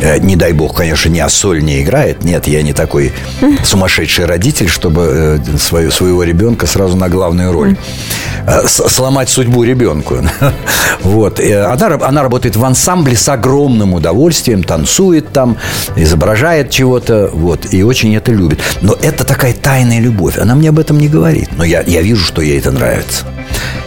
э, 0.00 0.18
не 0.18 0.36
дай 0.36 0.52
бог, 0.52 0.76
конечно, 0.76 1.08
не 1.08 1.28
соль 1.28 1.62
не 1.62 1.82
играет. 1.82 2.24
Нет, 2.24 2.46
я 2.46 2.62
не 2.62 2.72
такой 2.72 3.12
сумасшедший 3.64 4.26
родитель, 4.26 4.68
чтобы 4.68 5.38
э, 5.44 5.58
свою, 5.58 5.90
своего 5.90 6.22
ребенка 6.22 6.66
сразу 6.66 6.96
на 6.96 7.08
главную 7.08 7.52
роль 7.52 7.76
э, 8.46 8.66
сломать 8.66 9.28
судьбу 9.28 9.64
ребенку. 9.64 10.16
Вот. 11.02 11.40
Она, 11.40 11.98
она 12.02 12.22
работает 12.22 12.56
в 12.56 12.64
ансамбле 12.64 13.16
с 13.16 13.28
огромным 13.28 13.94
удовольствием, 13.94 14.62
танцует 14.62 15.32
там, 15.32 15.56
изображает 15.96 16.70
чего-то, 16.70 17.30
вот, 17.32 17.72
и 17.72 17.82
очень 17.82 18.14
это 18.16 18.32
любит. 18.32 18.60
Но 18.80 18.96
это 19.02 19.24
такая 19.24 19.52
тайная 19.52 20.00
любовь. 20.00 20.38
Она 20.38 20.54
мне 20.54 20.70
об 20.70 20.78
этом 20.78 20.98
не 20.98 21.08
говорит. 21.08 21.50
Но 21.56 21.64
я, 21.64 21.82
я 21.82 22.00
вижу, 22.00 22.24
что 22.24 22.42
ей 22.42 22.58
это 22.58 22.70
нравится. 22.70 23.26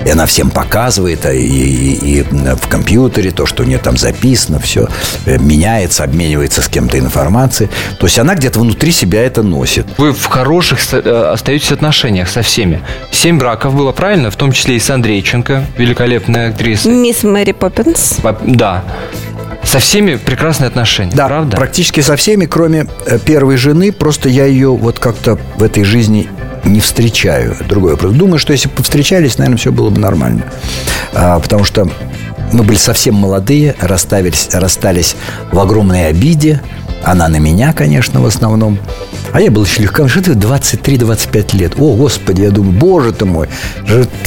И 0.06 0.10
она 0.10 0.26
всем 0.26 0.50
показывает, 0.50 1.26
а 1.26 1.34
и, 1.34 1.42
и- 1.46 2.20
и 2.20 2.24
в 2.24 2.68
компьютере 2.68 3.32
то, 3.32 3.46
что 3.46 3.64
у 3.64 3.66
нее 3.66 3.78
там 3.78 3.98
записано, 3.98 4.60
все 4.60 4.88
меняется, 5.26 6.04
обменивается 6.04 6.62
с 6.62 6.68
кем-то 6.68 6.98
информацией. 7.00 7.70
То 8.00 8.06
есть 8.06 8.20
она 8.20 8.36
где-то 8.36 8.60
внутри 8.60 8.92
себя 8.92 9.22
это 9.24 9.44
носит. 9.44 9.86
Вы 9.98 10.14
в 10.14 10.26
хороших 10.26 10.80
э, 10.94 11.32
остаетесь 11.34 11.72
отношениях 11.72 12.30
со 12.30 12.42
всеми. 12.42 12.82
Семь 13.12 13.38
браков 13.38 13.76
было 13.76 13.92
правильно, 13.92 14.32
в 14.32 14.36
том 14.36 14.52
числе 14.52 14.76
и 14.78 14.80
с 14.80 14.90
Андрейченко, 14.90 15.64
великолепная 15.78 16.50
актриса. 16.50 16.90
Мисс 16.90 17.24
Мэри 17.24 17.52
Поппинс. 17.52 18.18
Да. 18.46 18.84
Со 19.64 19.80
всеми 19.80 20.16
прекрасные 20.16 20.68
отношения, 20.70 21.12
Да, 21.14 21.28
правда? 21.28 21.58
практически 21.58 22.00
со 22.00 22.16
всеми, 22.16 22.46
кроме 22.46 22.88
э, 23.06 23.20
первой 23.20 23.58
жены. 23.58 23.92
Просто 23.92 24.30
я 24.30 24.46
ее 24.46 24.70
вот 24.70 25.00
как-то 25.00 25.38
в 25.58 25.64
этой 25.64 25.84
жизни 25.84 26.30
не 26.66 26.80
встречаю. 26.80 27.56
Другой 27.68 27.92
вопрос. 27.92 28.14
Думаю, 28.14 28.40
что 28.40 28.54
если 28.54 28.70
бы 28.70 28.76
повстречались, 28.76 29.38
наверное, 29.38 29.58
все 29.58 29.72
было 29.72 29.90
бы 29.90 30.00
нормально. 30.00 30.44
А, 31.14 31.40
потому 31.40 31.64
что 31.64 31.90
мы 32.52 32.64
были 32.64 32.78
совсем 32.78 33.16
молодые, 33.16 33.76
расставились, 33.80 34.50
расстались 34.54 35.16
в 35.52 35.60
огромной 35.60 36.08
обиде. 36.08 36.62
Она 37.04 37.28
на 37.28 37.38
меня, 37.38 37.74
конечно, 37.74 38.22
в 38.22 38.26
основном. 38.26 38.80
А 39.34 39.42
я 39.42 39.52
был 39.52 39.66
еще 39.66 39.82
легко. 39.84 40.08
Что 40.08 40.22
ты 40.24 40.32
23-25 40.32 41.58
лет? 41.58 41.74
О, 41.78 41.96
Господи, 41.96 42.42
я 42.42 42.52
думаю, 42.52 42.74
боже 42.74 43.12
ты 43.12 43.26
мой. 43.26 43.48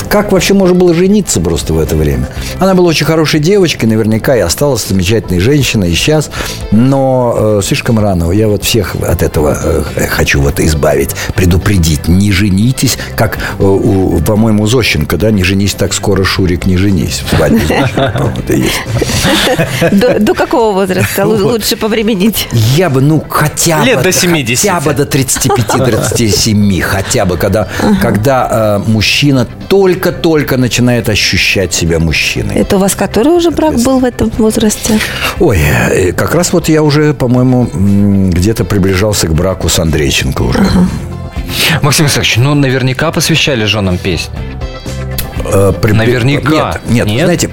Как 0.08 0.32
вообще 0.32 0.54
можно 0.54 0.74
было 0.74 0.94
жениться 0.94 1.40
просто 1.40 1.72
в 1.72 1.78
это 1.78 1.96
время? 1.96 2.28
Она 2.58 2.74
была 2.74 2.88
очень 2.88 3.06
хорошей 3.06 3.40
девочкой, 3.40 3.88
наверняка, 3.88 4.36
и 4.36 4.40
осталась 4.40 4.86
замечательной 4.86 5.40
женщиной 5.40 5.90
и 5.90 5.94
сейчас. 5.94 6.30
Но 6.70 7.34
э, 7.36 7.60
слишком 7.64 7.98
рано. 7.98 8.30
Я 8.30 8.48
вот 8.48 8.64
всех 8.64 8.94
от 9.06 9.22
этого 9.22 9.56
э, 9.96 10.06
хочу 10.08 10.40
вот 10.40 10.60
избавить, 10.60 11.10
предупредить. 11.34 12.08
Не 12.08 12.30
женитесь, 12.32 12.98
как, 13.16 13.38
э, 13.58 13.62
у, 13.64 14.20
по-моему, 14.20 14.64
у 14.64 14.66
Зощенко, 14.66 15.16
да, 15.16 15.30
не 15.30 15.44
женись 15.44 15.74
так 15.74 15.92
скоро, 15.94 16.24
Шурик, 16.24 16.66
не 16.66 16.76
женись. 16.76 17.22
В 17.30 17.36
свадьбе. 17.36 17.86
До, 20.20 20.34
какого 20.34 20.72
возраста 20.74 21.22
лу- 21.22 21.42
лучше 21.42 21.76
повременить? 21.76 22.48
Я 22.76 22.90
бы, 22.90 23.00
ну, 23.00 23.22
хотя 23.28 23.80
бы... 23.80 23.86
Лет 23.86 24.02
до 24.02 24.12
70. 24.12 24.64
Хотя 24.64 24.80
бы 24.80 24.94
до 25.04 25.18
35-37. 25.18 26.80
Хотя 26.80 27.24
бы, 27.24 27.36
когда, 27.36 27.68
когда 28.02 28.80
э, 28.86 28.90
мужчина 28.90 29.46
только-только 29.68 30.56
начинает 30.56 31.08
ощущать 31.08 31.72
себя 31.72 31.98
мужчиной. 31.98 32.54
Это 32.56 32.76
у 32.76 32.78
вас 32.78 32.94
который 32.94 33.32
уже 33.32 33.50
брак 33.50 33.74
был 33.82 34.00
в 34.00 34.04
этом 34.04 34.30
возрасте? 34.38 34.98
Ой, 35.38 35.58
э, 35.58 36.12
как 36.12 36.34
раз 36.34 36.52
вот 36.52 36.68
я 36.68 36.82
уже, 36.82 37.14
по-моему, 37.14 37.68
где-то 38.30 38.64
приближался 38.64 39.26
к 39.26 39.34
браку 39.34 39.68
с 39.68 39.78
Андрейченко 39.78 40.42
уже. 40.42 40.60
Максим 41.82 42.04
Александрович, 42.04 42.36
ну 42.36 42.54
наверняка 42.54 43.10
посвящали 43.10 43.64
женам 43.64 43.98
песни. 43.98 44.34
Э, 45.44 45.72
при- 45.80 45.92
Наверняка. 45.92 46.80
Нет, 46.86 47.06
нет, 47.06 47.06
Нет? 47.06 47.24
знаете, 47.24 47.48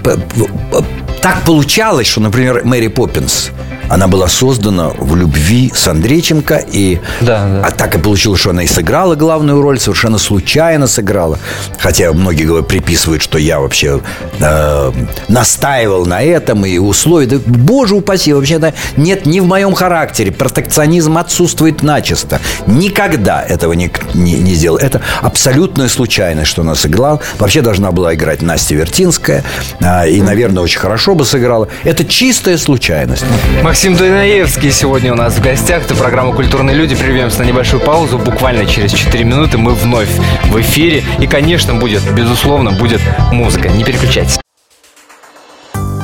так 1.22 1.42
получалось, 1.44 2.08
что, 2.08 2.22
например, 2.22 2.62
Мэри 2.64 2.88
Поппинс, 2.88 3.50
она 3.90 4.08
была 4.08 4.28
создана 4.28 4.90
в 4.90 5.16
любви 5.16 5.72
с 5.74 5.88
Андрейченко, 5.88 6.56
и 6.72 7.00
Да, 7.22 7.46
да. 7.48 7.64
а 7.68 7.72
так 7.72 7.96
и 7.96 7.98
получилось, 8.00 8.40
что 8.42 8.50
она 8.50 8.64
и 8.64 8.68
сыграла 8.68 9.16
главную 9.16 9.62
роль, 9.62 9.80
совершенно 9.80 10.18
случайно 10.18 10.88
сыграла. 10.88 11.40
Хотя 11.80 12.12
многие 12.12 12.44
говорят, 12.44 12.68
приписывают, 12.68 13.22
что 13.24 13.38
я 13.38 13.60
вообще 13.60 14.02
э, 14.40 14.92
настаивал 15.30 16.06
на 16.06 16.22
этом 16.22 16.66
и 16.66 16.78
условия. 16.78 17.28
Да, 17.28 17.38
боже 17.46 17.96
упаси, 17.96 18.34
вообще-то 18.34 18.74
нет 18.98 19.26
ни 19.26 19.40
в 19.40 19.46
моем 19.46 19.74
характере. 19.74 20.32
Протекционизм 20.32 21.18
отсутствует 21.18 21.82
начисто. 21.82 22.40
Никогда 22.66 23.42
этого 23.42 23.72
не, 23.74 23.90
не, 24.14 24.34
не 24.34 24.54
сделал. 24.54 24.78
Это 24.78 25.02
абсолютная 25.22 25.88
случайность, 25.88 26.50
что 26.50 26.62
она 26.62 26.76
сыграла. 26.76 27.22
Вообще 27.40 27.62
должна 27.62 27.92
была 27.92 28.14
играть 28.16 28.42
Настя 28.42 28.76
Вертинская. 28.76 29.44
а, 29.82 30.06
и, 30.06 30.22
наверное, 30.22 30.62
очень 30.64 30.80
хорошо 30.80 31.07
бы 31.15 31.26
сыграла. 31.26 31.67
Это 31.84 32.06
чистая 32.06 32.58
случайность. 32.58 33.26
Максим 33.63 33.88
Максим 33.88 34.06
Дунаевский 34.06 34.70
сегодня 34.72 35.13
у 35.13 35.15
нас 35.15 35.36
в 35.36 35.41
гостях. 35.41 35.86
Это 35.86 35.96
программа 35.96 36.34
«Культурные 36.34 36.76
люди». 36.76 36.93
Прервемся 36.93 37.39
на 37.39 37.46
небольшую 37.46 37.82
паузу. 37.82 38.17
Буквально 38.17 38.65
через 38.65 38.91
4 38.91 39.24
минуты 39.24 39.58
мы 39.58 39.76
вновь 39.76 40.10
в 40.50 40.60
эфире. 40.60 41.06
И, 41.20 41.26
конечно, 41.26 41.74
будет, 41.74 42.02
безусловно, 42.13 42.72
будет 42.72 43.00
музыка. 43.32 43.70
Не 43.70 43.86
переключайтесь. 43.86 44.39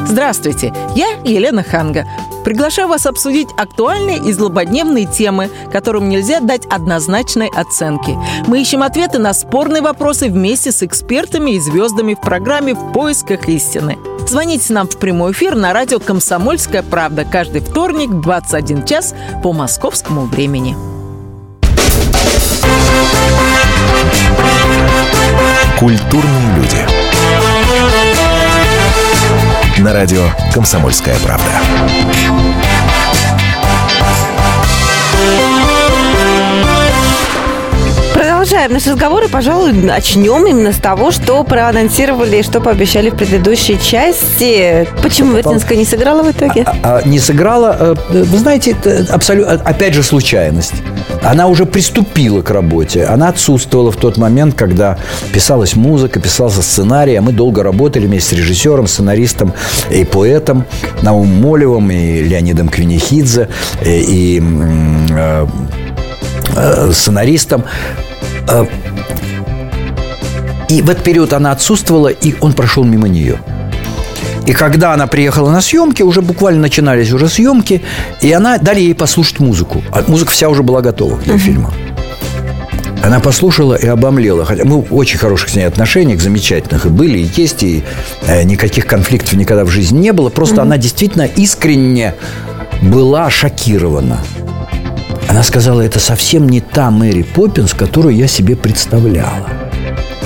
Здравствуйте, 0.05 0.71
я 0.95 1.07
Елена 1.25 1.61
Ханга. 1.61 2.05
Приглашаю 2.45 2.87
вас 2.87 3.05
обсудить 3.05 3.49
актуальные 3.57 4.19
и 4.19 4.31
злободневные 4.31 5.05
темы, 5.05 5.49
которым 5.73 6.07
нельзя 6.07 6.39
дать 6.39 6.65
однозначной 6.67 7.49
оценки. 7.53 8.17
Мы 8.47 8.61
ищем 8.61 8.81
ответы 8.81 9.19
на 9.19 9.33
спорные 9.33 9.81
вопросы 9.81 10.29
вместе 10.29 10.71
с 10.71 10.83
экспертами 10.83 11.51
и 11.51 11.59
звездами 11.59 12.13
в 12.13 12.21
программе 12.21 12.75
«В 12.75 12.93
поисках 12.93 13.49
истины». 13.49 13.97
Звоните 14.27 14.73
нам 14.73 14.87
в 14.87 14.97
прямой 14.97 15.31
эфир 15.31 15.55
на 15.55 15.73
радио 15.73 15.99
«Комсомольская 15.99 16.81
правда» 16.81 17.25
каждый 17.25 17.61
вторник 17.61 18.09
в 18.09 18.21
21 18.21 18.85
час 18.85 19.13
по 19.43 19.53
московскому 19.53 20.25
времени. 20.25 20.75
Культурные 25.79 26.55
люди. 26.55 26.77
На 29.79 29.93
радио 29.93 30.23
«Комсомольская 30.53 31.17
правда». 31.23 32.52
Продолжаем 38.63 38.85
наш 38.85 38.93
разговор 38.93 39.23
и, 39.23 39.27
пожалуй, 39.27 39.73
начнем 39.73 40.45
именно 40.47 40.71
с 40.71 40.77
того, 40.77 41.11
что 41.11 41.43
проанонсировали, 41.43 42.41
что 42.43 42.61
пообещали 42.61 43.09
в 43.09 43.15
предыдущей 43.15 43.77
части. 43.77 44.87
Почему 45.01 45.33
Вертинская 45.33 45.77
не 45.77 45.83
сыграла 45.83 46.23
в 46.23 46.31
итоге? 46.31 46.63
А, 46.65 46.75
а, 46.81 47.01
не 47.05 47.19
сыграла, 47.19 47.75
э, 47.77 48.23
вы 48.23 48.37
знаете, 48.37 48.73
абсолютно, 49.09 49.55
опять 49.55 49.93
же, 49.93 50.01
случайность. 50.01 50.75
Она 51.23 51.47
уже 51.47 51.65
приступила 51.65 52.41
к 52.41 52.51
работе. 52.51 53.03
Она 53.03 53.27
отсутствовала 53.27 53.91
в 53.91 53.97
тот 53.97 54.15
момент, 54.15 54.55
когда 54.55 54.97
писалась 55.33 55.75
музыка, 55.75 56.21
писался 56.21 56.61
сценарий, 56.61 57.15
а 57.15 57.21
мы 57.21 57.33
долго 57.33 57.63
работали 57.63 58.05
вместе 58.05 58.29
с 58.29 58.39
режиссером, 58.39 58.87
сценаристом 58.87 59.51
и 59.89 60.05
поэтом 60.05 60.63
Наумом 61.01 61.41
Молевым 61.41 61.91
и 61.91 62.21
Леонидом 62.21 62.69
Квинихидзе 62.69 63.49
и, 63.85 64.39
и 64.39 64.43
э, 65.11 65.47
э, 66.55 66.91
сценаристом. 66.93 67.65
Э, 68.47 68.65
и 70.69 70.81
в 70.81 70.89
этот 70.89 71.03
период 71.03 71.33
она 71.33 71.51
отсутствовала, 71.51 72.07
и 72.07 72.33
он 72.39 72.53
прошел 72.53 72.83
мимо 72.83 73.07
нее. 73.07 73.39
И 74.45 74.53
когда 74.53 74.93
она 74.93 75.07
приехала 75.07 75.51
на 75.51 75.61
съемки, 75.61 76.01
уже 76.01 76.21
буквально 76.21 76.61
начинались 76.61 77.11
уже 77.13 77.29
съемки, 77.29 77.81
и 78.21 78.31
она 78.31 78.57
дали 78.57 78.81
ей 78.81 78.95
послушать 78.95 79.39
музыку. 79.39 79.83
А 79.91 80.03
музыка 80.07 80.31
вся 80.31 80.49
уже 80.49 80.63
была 80.63 80.81
готова 80.81 81.17
для 81.19 81.35
uh-huh. 81.35 81.39
фильма. 81.39 81.73
Она 83.01 83.19
послушала 83.19 83.75
и 83.75 83.85
обомлела. 83.85 84.45
Хотя 84.45 84.65
мы 84.65 84.81
в 84.81 84.95
очень 84.95 85.17
хороших 85.17 85.49
с 85.49 85.55
ней 85.55 85.63
отношениях, 85.63 86.21
замечательных 86.21 86.85
и 86.85 86.89
были, 86.89 87.19
и 87.19 87.29
есть, 87.35 87.63
и 87.63 87.83
э, 88.27 88.43
никаких 88.43 88.85
конфликтов 88.85 89.33
никогда 89.33 89.65
в 89.65 89.69
жизни 89.69 89.99
не 89.99 90.11
было. 90.11 90.29
Просто 90.29 90.57
uh-huh. 90.57 90.61
она 90.61 90.77
действительно 90.77 91.23
искренне 91.23 92.15
была 92.81 93.29
шокирована. 93.29 94.19
Она 95.33 95.41
сказала, 95.41 95.81
это 95.81 95.99
совсем 95.99 96.47
не 96.47 96.61
та 96.61 96.91
Мэри 96.91 97.23
Поппинс, 97.23 97.73
которую 97.73 98.15
я 98.15 98.27
себе 98.27 98.55
представляла. 98.55 99.49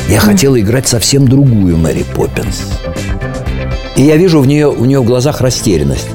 Я 0.10 0.20
хотела 0.20 0.60
играть 0.60 0.86
совсем 0.86 1.30
другую 1.30 1.78
Мэри 1.78 2.04
Поппинс. 2.14 2.64
И 3.96 4.02
я 4.02 4.18
вижу 4.18 4.42
в 4.42 4.46
нее, 4.46 4.68
у 4.68 4.84
нее 4.84 5.00
в 5.00 5.06
глазах 5.06 5.40
растерянность. 5.40 6.10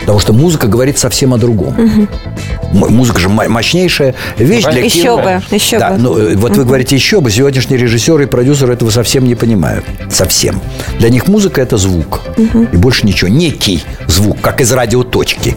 Потому 0.00 0.18
что 0.18 0.32
музыка 0.32 0.66
говорит 0.66 0.96
совсем 0.96 1.34
о 1.34 1.36
другом. 1.36 1.78
Угу. 1.78 2.88
Музыка 2.88 3.20
же 3.20 3.28
мощнейшая 3.28 4.14
вещь 4.38 4.64
для 4.64 4.82
еще 4.82 5.02
кино. 5.02 5.18
бы, 5.18 5.42
еще 5.54 5.78
да, 5.78 5.90
бы. 5.90 5.98
Ну, 5.98 6.16
э, 6.16 6.36
вот 6.36 6.52
угу. 6.52 6.60
вы 6.60 6.64
говорите 6.64 6.96
еще 6.96 7.20
бы. 7.20 7.30
Сегодняшние 7.30 7.78
режиссеры 7.78 8.24
и 8.24 8.26
продюсеры 8.26 8.72
этого 8.72 8.88
совсем 8.88 9.26
не 9.26 9.34
понимают. 9.34 9.84
Совсем. 10.10 10.58
Для 10.98 11.10
них 11.10 11.28
музыка– 11.28 11.60
это 11.62 11.76
звук. 11.76 12.22
Угу. 12.38 12.68
И 12.72 12.76
больше 12.78 13.06
ничего. 13.06 13.28
Некий 13.28 13.84
звук, 14.06 14.40
как 14.40 14.62
из 14.62 14.72
радиоточки. 14.72 15.54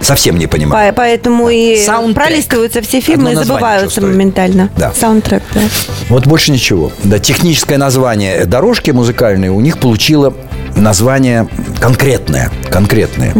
Совсем 0.00 0.38
не 0.38 0.46
понимаю. 0.46 0.92
Поэтому 0.94 1.48
и 1.48 1.76
Саундтрек. 1.84 2.14
пролистываются 2.26 2.82
все 2.82 3.00
фильмы 3.00 3.32
и 3.32 3.34
забываются 3.34 4.00
моментально. 4.00 4.68
Да. 4.76 4.92
Саундтрек, 4.92 5.42
да. 5.54 5.60
Вот 6.08 6.26
больше 6.26 6.52
ничего. 6.52 6.92
Да, 7.04 7.18
техническое 7.18 7.78
название 7.78 8.44
дорожки 8.44 8.90
музыкальной 8.90 9.48
у 9.48 9.60
них 9.60 9.78
получило 9.78 10.34
название 10.76 11.48
конкретное. 11.80 12.50
Конкретное. 12.70 13.34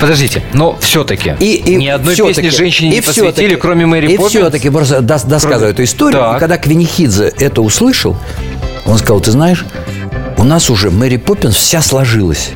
Подождите, 0.00 0.42
но 0.52 0.76
все-таки 0.80 1.34
и, 1.40 1.54
и 1.56 1.76
ни 1.76 1.86
одной 1.88 2.14
песни 2.14 2.48
женщине 2.50 2.90
и 2.90 2.94
не 2.96 3.00
посвятили, 3.00 3.54
кроме 3.56 3.86
Мэри 3.86 4.12
И 4.12 4.16
Поппинс? 4.16 4.30
все-таки, 4.30 4.70
просто 4.70 5.00
дос, 5.00 5.22
досказываю 5.22 5.72
эту 5.72 5.82
историю. 5.84 6.20
Так. 6.20 6.36
И 6.36 6.40
когда 6.40 6.56
Квинихидзе 6.58 7.32
это 7.38 7.62
услышал, 7.62 8.16
он 8.86 8.98
сказал, 8.98 9.20
ты 9.20 9.30
знаешь, 9.30 9.64
у 10.36 10.44
нас 10.44 10.70
уже 10.70 10.90
Мэри 10.90 11.16
Поппинс 11.16 11.56
вся 11.56 11.80
сложилась. 11.80 12.50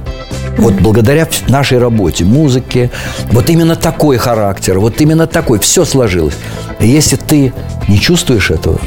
Вот 0.58 0.74
благодаря 0.74 1.28
нашей 1.48 1.78
работе, 1.78 2.24
музыке, 2.24 2.90
вот 3.30 3.50
именно 3.50 3.76
такой 3.76 4.16
характер, 4.16 4.78
вот 4.78 5.00
именно 5.00 5.26
такой, 5.26 5.58
все 5.58 5.84
сложилось. 5.84 6.36
И 6.80 6.86
если 6.86 7.16
ты 7.16 7.52
не 7.88 7.98
чувствуешь 7.98 8.50
этого, 8.50 8.78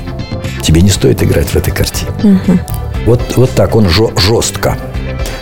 тебе 0.62 0.82
не 0.82 0.89
стоит 0.89 1.23
играть 1.23 1.47
в 1.47 1.56
этой 1.56 1.71
картине. 1.73 2.12
Угу. 2.23 2.60
Вот, 3.06 3.21
вот 3.36 3.51
так 3.51 3.75
он 3.75 3.88
жестко. 3.89 4.78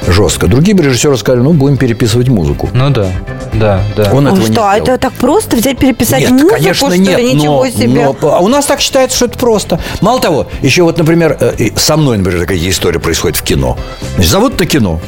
Жестко. 0.08 0.48
Другие 0.48 0.78
режиссеры 0.78 1.18
сказали, 1.18 1.42
ну, 1.42 1.54
будем 1.54 1.78
переписывать 1.78 2.28
музыку. 2.28 2.70
Ну 2.74 2.90
да, 2.90 3.08
да, 3.54 3.82
да. 3.96 4.12
Он 4.12 4.28
а 4.28 4.32
этого 4.32 4.44
что, 4.44 4.52
не 4.52 4.60
а 4.60 4.78
это 4.78 4.98
так 4.98 5.14
просто 5.14 5.56
взять, 5.56 5.78
переписать 5.78 6.22
нет, 6.22 6.32
музыку, 6.32 6.56
конечно, 6.56 6.88
что 6.88 6.98
нет, 6.98 7.20
ли? 7.20 7.34
Ничего 7.34 7.64
но, 7.64 7.70
себе. 7.70 8.16
Но, 8.22 8.30
а 8.30 8.40
у 8.40 8.48
нас 8.48 8.66
так 8.66 8.82
считается, 8.82 9.16
что 9.16 9.26
это 9.26 9.38
просто. 9.38 9.80
Мало 10.02 10.20
того, 10.20 10.48
еще 10.62 10.84
вот, 10.84 10.98
например, 10.98 11.38
э, 11.40 11.70
со 11.76 11.98
мной, 11.98 12.18
например, 12.18 12.42
такая 12.42 12.58
история 12.58 13.00
происходит 13.00 13.38
в 13.38 13.44
кино. 13.44 13.78
Значит, 14.16 14.32
зовут 14.32 14.60
на 14.60 14.66
кино. 14.66 15.00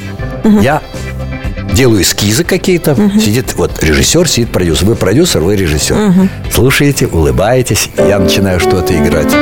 Угу. 0.44 0.60
Я 0.60 0.82
делаю 1.74 2.02
эскизы 2.02 2.44
какие-то. 2.44 2.94
Угу. 2.94 3.20
Сидит 3.20 3.54
вот 3.56 3.84
режиссер, 3.84 4.28
сидит 4.28 4.50
продюсер. 4.50 4.86
Вы 4.86 4.96
продюсер, 4.96 5.42
вы 5.42 5.56
режиссер. 5.56 5.98
Угу. 5.98 6.30
Слушаете, 6.52 7.08
улыбаетесь. 7.08 7.90
Я 7.98 8.20
начинаю 8.20 8.60
что-то 8.60 8.94
играть. 8.96 9.34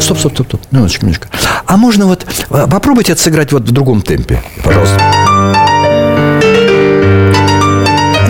Стоп, 0.00 0.18
стоп, 0.18 0.32
стоп, 0.34 0.46
стоп, 0.46 0.60
минуточку, 0.70 1.06
минуточку. 1.06 1.28
А 1.66 1.76
можно 1.76 2.06
вот 2.06 2.26
а, 2.50 2.66
попробуйте 2.66 3.12
это 3.12 3.22
сыграть 3.22 3.52
вот 3.52 3.62
в 3.62 3.72
другом 3.72 4.02
темпе, 4.02 4.42
пожалуйста. 4.62 5.00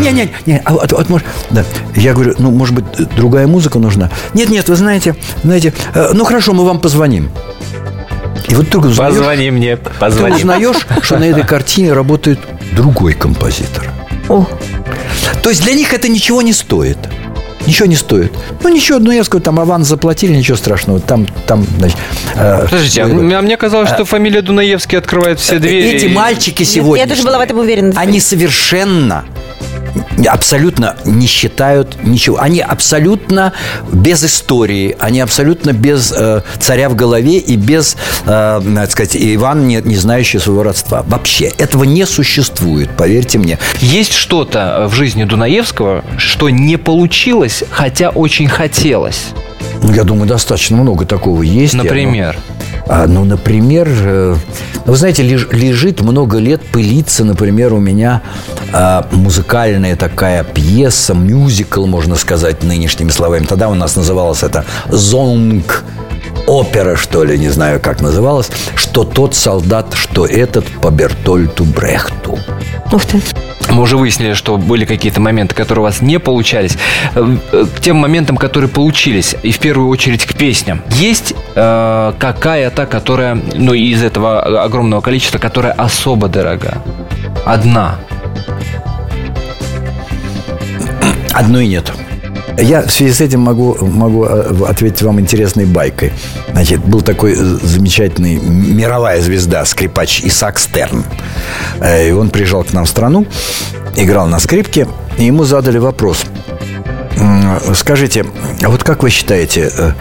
Не, 0.01 0.13
не, 0.13 0.31
не, 0.47 0.63
а 0.65 0.73
вот, 0.73 0.93
вот 0.93 1.09
может, 1.09 1.27
да. 1.51 1.65
Я 1.95 2.13
говорю, 2.13 2.35
ну, 2.39 2.51
может 2.51 2.75
быть, 2.75 2.85
другая 3.17 3.47
музыка 3.47 3.79
нужна. 3.79 4.11
Нет, 4.35 4.51
нет, 4.51 4.69
вы 4.69 4.77
знаете, 4.77 5.17
знаете, 5.43 5.73
э, 5.95 6.11
ну 6.13 6.25
хорошо, 6.25 6.53
мы 6.53 6.65
вам 6.65 6.79
позвоним. 6.81 7.31
И 8.49 8.55
вот 8.55 8.69
только 8.69 8.87
узнаешь, 8.87 9.15
Позвони 9.15 9.51
мне, 9.51 9.77
позвони. 9.77 10.35
Ты 10.35 10.41
узнаешь, 10.41 10.87
что 11.03 11.19
на 11.19 11.25
этой 11.25 11.45
картине 11.45 11.93
работает 11.93 12.39
другой 12.73 13.15
композитор. 13.15 13.91
О. 14.29 14.47
То 15.43 15.51
есть 15.51 15.63
для 15.63 15.75
них 15.75 15.93
это 15.93 16.09
ничего 16.09 16.43
не 16.43 16.53
стоит. 16.53 16.99
Ничего 17.67 17.87
не 17.87 17.97
стоит. 17.97 18.33
Ну, 18.63 18.69
ничего, 18.69 18.99
ну, 18.99 19.11
я 19.11 19.25
скажу, 19.25 19.43
там 19.43 19.59
аванс 19.61 19.89
заплатили, 19.89 20.35
ничего 20.35 20.57
страшного. 20.57 21.01
Там, 21.01 21.27
там, 21.47 21.67
значит... 21.79 21.99
Э, 22.35 22.65
Подождите, 22.65 23.03
а, 23.03 23.07
а 23.07 23.43
мне 23.43 23.57
казалось, 23.57 23.91
что 23.91 24.05
фамилия 24.05 24.43
Дунаевский 24.43 24.99
открывает 24.99 25.41
все 25.41 25.59
двери. 25.59 25.91
Эти 25.91 26.07
мальчики 26.07 26.63
сегодня... 26.63 27.05
Я 27.05 27.09
тоже 27.09 27.25
была 27.25 27.39
в 27.39 27.43
этом 27.43 27.59
уверена. 27.59 27.93
Они 27.97 28.21
совершенно 28.21 29.25
абсолютно 30.27 30.97
не 31.05 31.27
считают 31.27 31.97
ничего. 32.03 32.41
Они 32.41 32.61
абсолютно 32.61 33.53
без 33.93 34.25
истории, 34.25 34.97
они 34.99 35.21
абсолютно 35.21 35.73
без 35.73 36.13
э, 36.17 36.43
царя 36.59 36.89
в 36.89 36.95
голове 36.95 37.39
и 37.39 37.57
без, 37.57 37.97
э, 38.27 38.61
так 38.75 38.91
сказать, 38.91 39.17
Иван, 39.19 39.67
не, 39.67 39.81
не 39.83 39.97
знающий 39.97 40.39
своего 40.39 40.63
родства. 40.63 41.03
Вообще, 41.07 41.47
этого 41.59 41.85
не 41.85 42.07
существует, 42.07 42.91
поверьте 42.97 43.39
мне. 43.39 43.59
Есть 43.81 44.13
что-то 44.13 44.87
в 44.89 44.95
жизни 44.95 45.25
Дунаевского, 45.25 46.05
что 46.17 46.51
не 46.51 46.77
получилось, 46.77 47.65
хотя 47.71 48.11
очень 48.11 48.49
хотелось? 48.49 49.27
Ну, 49.83 49.93
я 49.93 50.05
думаю, 50.05 50.27
достаточно 50.27 50.77
много 50.77 51.05
такого 51.05 51.43
есть. 51.43 51.75
Например? 51.75 52.37
А, 52.39 52.56
ну, 53.07 53.25
например, 53.25 53.89
э, 53.91 54.37
вы 54.85 54.97
знаете, 54.97 55.23
лежит 55.23 56.01
много 56.01 56.39
лет, 56.39 56.63
пылится, 56.63 57.25
например, 57.25 57.73
у 57.73 57.81
меня 57.81 58.23
а, 58.73 59.07
музыкальная 59.11 59.97
такая 59.97 60.45
пьеса, 60.45 61.15
мюзикл, 61.15 61.87
можно 61.87 62.15
сказать, 62.15 62.63
нынешними 62.63 63.11
словами. 63.11 63.45
Тогда 63.45 63.69
у 63.69 63.75
нас 63.75 63.97
называлось 63.97 64.45
это 64.45 64.65
«Зонг». 64.89 65.85
Опера, 66.47 66.97
что 66.97 67.25
ли, 67.25 67.39
не 67.39 67.49
знаю, 67.49 67.81
как 67.81 68.01
называлась, 68.01 68.51
что 68.75 69.05
тот 69.05 69.35
солдат, 69.35 69.95
что 69.95 70.27
этот 70.27 70.67
по 70.81 70.91
Бертольту 70.91 71.65
Брехту. 71.65 72.39
Ух 72.93 73.05
ты. 73.05 73.21
Мы 73.71 73.83
уже 73.83 73.97
выяснили, 73.97 74.35
что 74.35 74.57
были 74.57 74.85
какие-то 74.85 75.21
моменты, 75.21 75.55
которые 75.55 75.83
у 75.83 75.87
вас 75.87 76.01
не 76.01 76.19
получались. 76.19 76.79
Э, 77.15 77.37
э, 77.53 77.67
К 77.75 77.81
тем 77.81 77.97
моментам, 77.97 78.37
которые 78.37 78.71
получились, 78.71 79.35
и 79.43 79.51
в 79.51 79.59
первую 79.59 79.89
очередь 79.89 80.25
к 80.25 80.35
песням. 80.35 80.83
Есть 80.93 81.35
э, 81.55 82.13
какая-то, 82.19 82.87
которая, 82.87 83.35
ну, 83.35 83.75
из 83.75 84.03
этого 84.03 84.63
огромного 84.63 85.01
количества, 85.01 85.39
которая 85.39 85.73
особо 85.73 86.29
дорога? 86.29 86.83
Одна. 87.45 87.97
Одной 91.33 91.67
нет. 91.67 91.93
Я 92.59 92.83
в 92.83 92.91
связи 92.91 93.13
с 93.13 93.21
этим 93.21 93.41
могу, 93.41 93.77
могу 93.81 94.25
э, 94.25 94.65
ответить 94.67 95.03
вам 95.03 95.21
интересной 95.21 95.67
байкой. 95.67 96.13
Значит, 96.53 96.81
был 96.81 97.03
такой 97.03 97.35
замечательный 97.35 98.37
мировая 98.37 99.21
звезда, 99.21 99.65
скрипач 99.65 100.23
Исаак 100.25 100.59
Стерн. 100.59 101.05
Э, 101.81 102.09
И 102.09 102.13
он 102.13 102.31
приезжал 102.31 102.65
к 102.65 102.73
нам 102.73 102.85
в 102.85 102.89
страну, 102.89 103.27
играл 103.95 104.27
на 104.27 104.39
скрипке, 104.39 104.87
и 105.19 105.25
ему 105.25 105.45
задали 105.45 105.79
вопрос. 105.79 106.25
Скажите, 107.75 108.25
а 108.63 108.69
вот 108.69 108.85
как 108.85 109.03
вы 109.03 109.11
считаете, 109.11 109.71
э, 109.77 109.93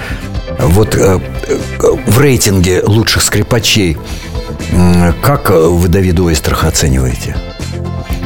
вот 0.60 0.96
в 0.96 2.20
рейтинге 2.20 2.82
лучших 2.86 3.22
скрипачей, 3.24 3.98
как 5.22 5.50
вы 5.50 5.88
Давида 5.88 6.24
Ойстраха 6.24 6.68
оцениваете? 6.68 7.36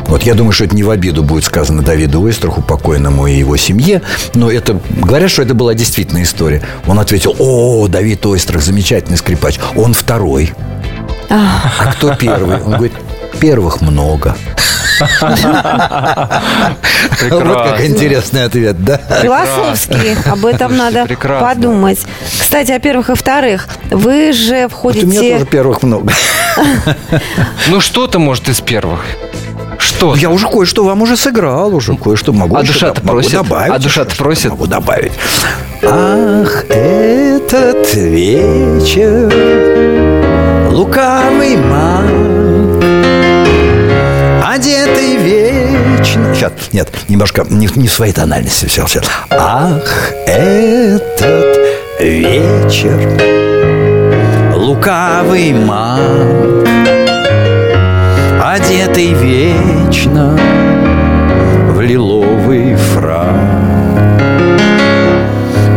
Вот 0.09 0.23
я 0.23 0.33
думаю, 0.33 0.51
что 0.51 0.65
это 0.65 0.75
не 0.75 0.81
в 0.81 0.89
обиду 0.89 1.23
будет 1.23 1.43
сказано 1.45 1.83
Давиду 1.83 2.23
Ойстраху, 2.23 2.63
покойному 2.63 3.27
и 3.27 3.33
его 3.33 3.55
семье, 3.57 4.01
но 4.33 4.51
это, 4.51 4.79
говорят, 4.89 5.29
что 5.29 5.43
это 5.43 5.53
была 5.53 5.75
действительно 5.75 6.23
история. 6.23 6.63
Он 6.87 6.99
ответил, 6.99 7.35
о, 7.37 7.87
Давид 7.87 8.25
Ойстрах, 8.25 8.63
замечательный 8.63 9.17
скрипач. 9.17 9.59
Он 9.75 9.93
второй. 9.93 10.51
А 11.29 11.91
кто 11.93 12.15
первый? 12.15 12.57
Он 12.57 12.71
говорит, 12.71 12.93
первых 13.39 13.81
много. 13.81 14.35
Вот 17.29 17.43
как 17.43 17.85
интересный 17.85 18.43
ответ, 18.45 18.83
да? 18.83 18.97
Философски. 19.21 20.27
Об 20.27 20.45
этом 20.45 20.75
надо 20.75 21.05
прекрасно. 21.05 21.47
подумать. 21.47 21.99
Кстати, 22.39 22.71
о 22.71 22.79
первых 22.79 23.09
и 23.09 23.15
вторых. 23.15 23.67
Вы 23.89 24.33
же 24.33 24.67
Вот 24.81 24.95
у 24.95 25.05
меня 25.05 25.19
тоже 25.19 25.29
входите... 25.35 25.45
первых 25.45 25.83
много. 25.83 26.11
Ну, 27.67 27.79
что-то, 27.79 28.19
может, 28.19 28.49
из 28.49 28.59
первых. 28.59 29.01
Что? 29.79 30.15
Я 30.15 30.29
уже 30.29 30.47
кое-что 30.47 30.83
вам 30.83 31.01
уже 31.01 31.17
сыграл, 31.17 31.73
уже 31.73 31.95
кое-что 31.95 32.33
могу. 32.33 32.55
А 32.55 32.63
могу 32.63 33.01
просит? 33.03 33.31
добавить. 33.31 33.85
А 33.85 33.89
что-то 33.89 34.15
просит? 34.15 34.51
Могу 34.51 34.67
добавить. 34.67 35.13
Ах, 35.83 36.65
этот 36.69 37.93
вечер 37.95 39.33
лукавый 40.69 41.57
маг, 41.57 42.83
одетый 44.45 45.15
вечно. 45.17 46.33
Сейчас, 46.35 46.51
нет, 46.73 46.89
немножко 47.07 47.45
не, 47.49 47.69
не 47.75 47.87
в 47.87 47.93
своей 47.93 48.13
тональности 48.13 48.65
все, 48.65 48.85
сейчас. 48.87 49.05
Ах, 49.29 50.11
этот 50.25 51.57
вечер 51.99 52.99
лукавый 54.55 55.53
маг, 55.53 56.78
одетый 58.51 59.13
вечно 59.13 60.35
в 61.71 61.81
лиловый 61.81 62.75
фрак. 62.75 63.29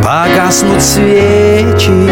Погаснут 0.02 0.80
свечи, 0.80 2.08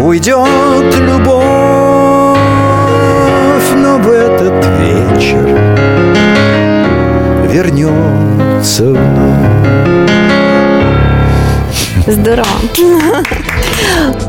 уйдет 0.00 0.96
любовь, 1.00 2.38
но 3.76 3.98
в 3.98 4.10
этот 4.10 4.66
вечер 4.78 5.46
вернется 7.46 8.84
вновь. 8.84 9.50
Здорово. 12.06 12.46